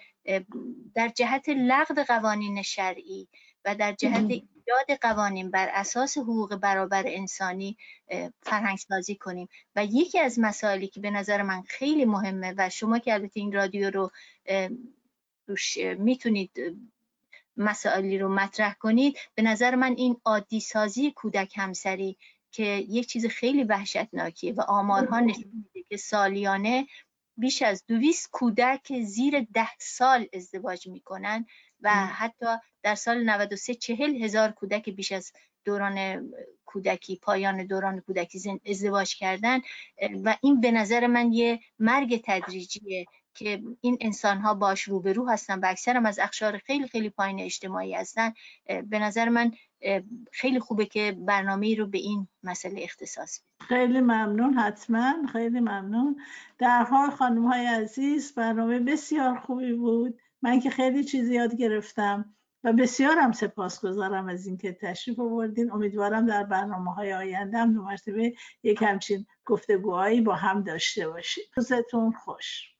[0.94, 3.28] در جهت لغو قوانین شرعی
[3.64, 7.76] و در جهت ایجاد قوانین بر اساس حقوق برابر انسانی
[8.42, 9.48] فرهنگ سازی کنیم.
[9.76, 13.52] و یکی از مسائلی که به نظر من خیلی مهمه و شما که البته این
[13.52, 14.10] رادیو رو
[15.46, 16.50] روش می‌تونید
[17.56, 22.18] مسائلی رو مطرح کنید به نظر من این عادی سازی کودک همسری
[22.50, 26.86] که یک چیز خیلی وحشتناکیه و آمارها نشون میده که سالیانه
[27.36, 31.46] بیش از دویست کودک زیر ده سال ازدواج می‌کنن.
[31.82, 32.46] و حتی
[32.82, 35.32] در سال 93 چهل هزار کودک بیش از
[35.64, 36.30] دوران
[36.66, 39.60] کودکی پایان دوران کودکی ازدواج کردن
[40.24, 43.06] و این به نظر من یه مرگ تدریجیه
[43.38, 47.94] که این انسان ها باش روبرو هستن و اکثرم از اخشار خیلی خیلی پایین اجتماعی
[47.94, 48.32] هستن.
[48.66, 49.52] به نظر من
[50.32, 56.16] خیلی خوبه که برنامه رو به این مسئله اختصاص بدیم خیلی ممنون حتما خیلی ممنون.
[56.58, 60.20] در حال خانم های عزیز برنامه بسیار خوبی بود.
[60.42, 62.34] من که خیلی چیزی یاد گرفتم
[62.64, 65.72] و بسیارم سپاسگزارم از اینکه تشریف آوردین.
[65.72, 68.32] امیدوارم در برنامه های آینده هم مرتبه
[68.62, 71.44] یک همچین گفتگوهایی با هم داشته باشیم.
[71.56, 72.74] روزتون خوش.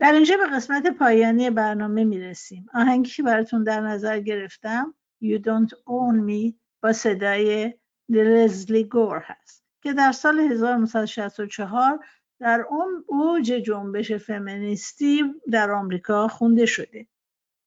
[0.00, 2.66] در اینجا به قسمت پایانی برنامه می‌رسیم.
[2.74, 4.94] آهنگی که براتون در نظر گرفتم
[5.24, 7.74] You Don't Own Me با صدای
[8.08, 12.04] لزلی گور هست که در سال 1964
[12.40, 12.66] در
[13.06, 17.06] اوج جنبش فمینیستی در آمریکا خونده شده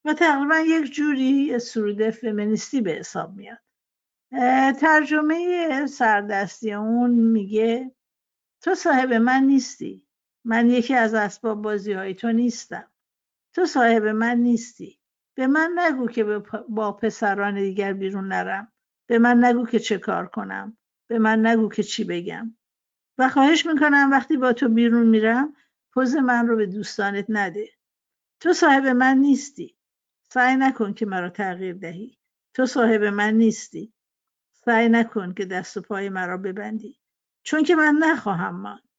[0.06, 3.60] و تقریبا یک جوری سرود فمینیستی به حساب میاد.
[4.80, 7.92] ترجمه سردستی اون میگه
[8.62, 10.08] تو صاحب من نیستی
[10.46, 12.92] من یکی از اسباب بازی های تو نیستم.
[13.54, 15.00] تو صاحب من نیستی.
[15.36, 16.24] به من نگو که
[16.70, 18.72] با پسران دیگر بیرون نرم.
[19.08, 20.78] به من نگو که چه کار کنم.
[21.08, 22.56] به من نگو که چی بگم.
[23.18, 25.56] و خواهش می‌کنم وقتی با تو بیرون میرم
[25.94, 27.70] پوز من رو به دوستانت نده.
[28.40, 29.78] تو صاحب من نیستی.
[30.24, 32.18] سعی نکن که مرا تغییر دهی.
[32.54, 33.94] تو صاحب من نیستی.
[34.54, 37.00] سعی نکن که دست و پای مرا ببندی.
[37.44, 38.93] چون که من نخواهم ماند.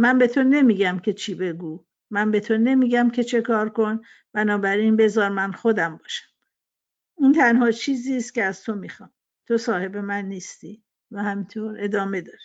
[0.00, 1.84] من به تو نمیگم که چی بگو.
[2.10, 4.00] من به تو نمیگم که چه کار کن.
[4.32, 6.26] بنابراین بذار من خودم باشم.
[7.18, 9.10] این تنها چیزی است که از تو می‌خوام.
[9.46, 12.38] تو صاحب من نیستی و همطور ادامه داری.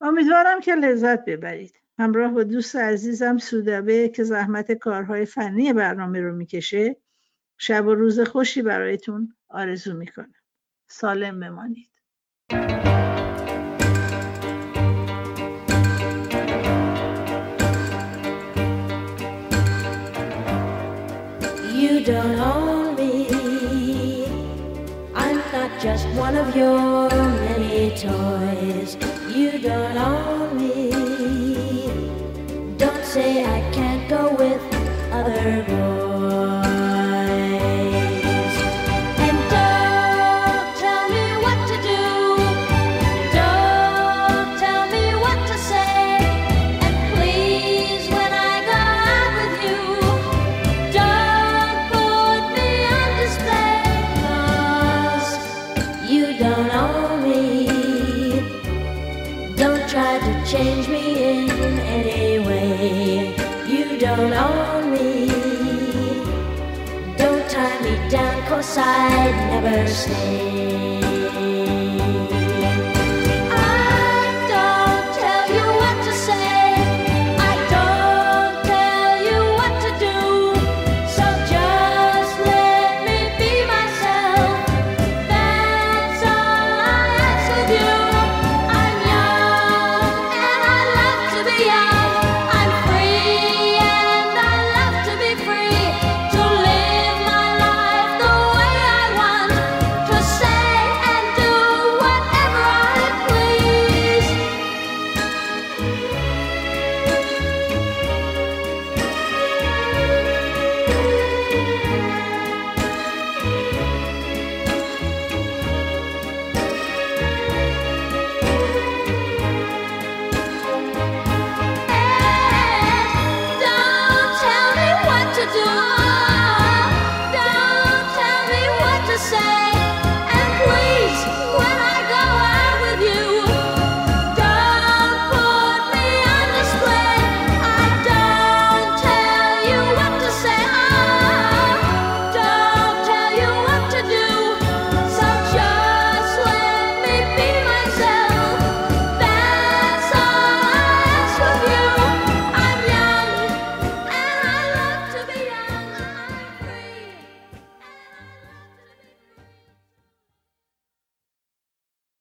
[0.00, 1.80] امیدوارم که لذت ببرید.
[1.98, 6.96] همراه با دوست عزیزم سودابه که زحمت کارهای فنی برنامه رو می‌کشه
[7.58, 10.34] شب و روز خوشی برایتون آرزو می‌کنم.
[10.86, 11.90] سالم بمانید.
[26.54, 27.01] Your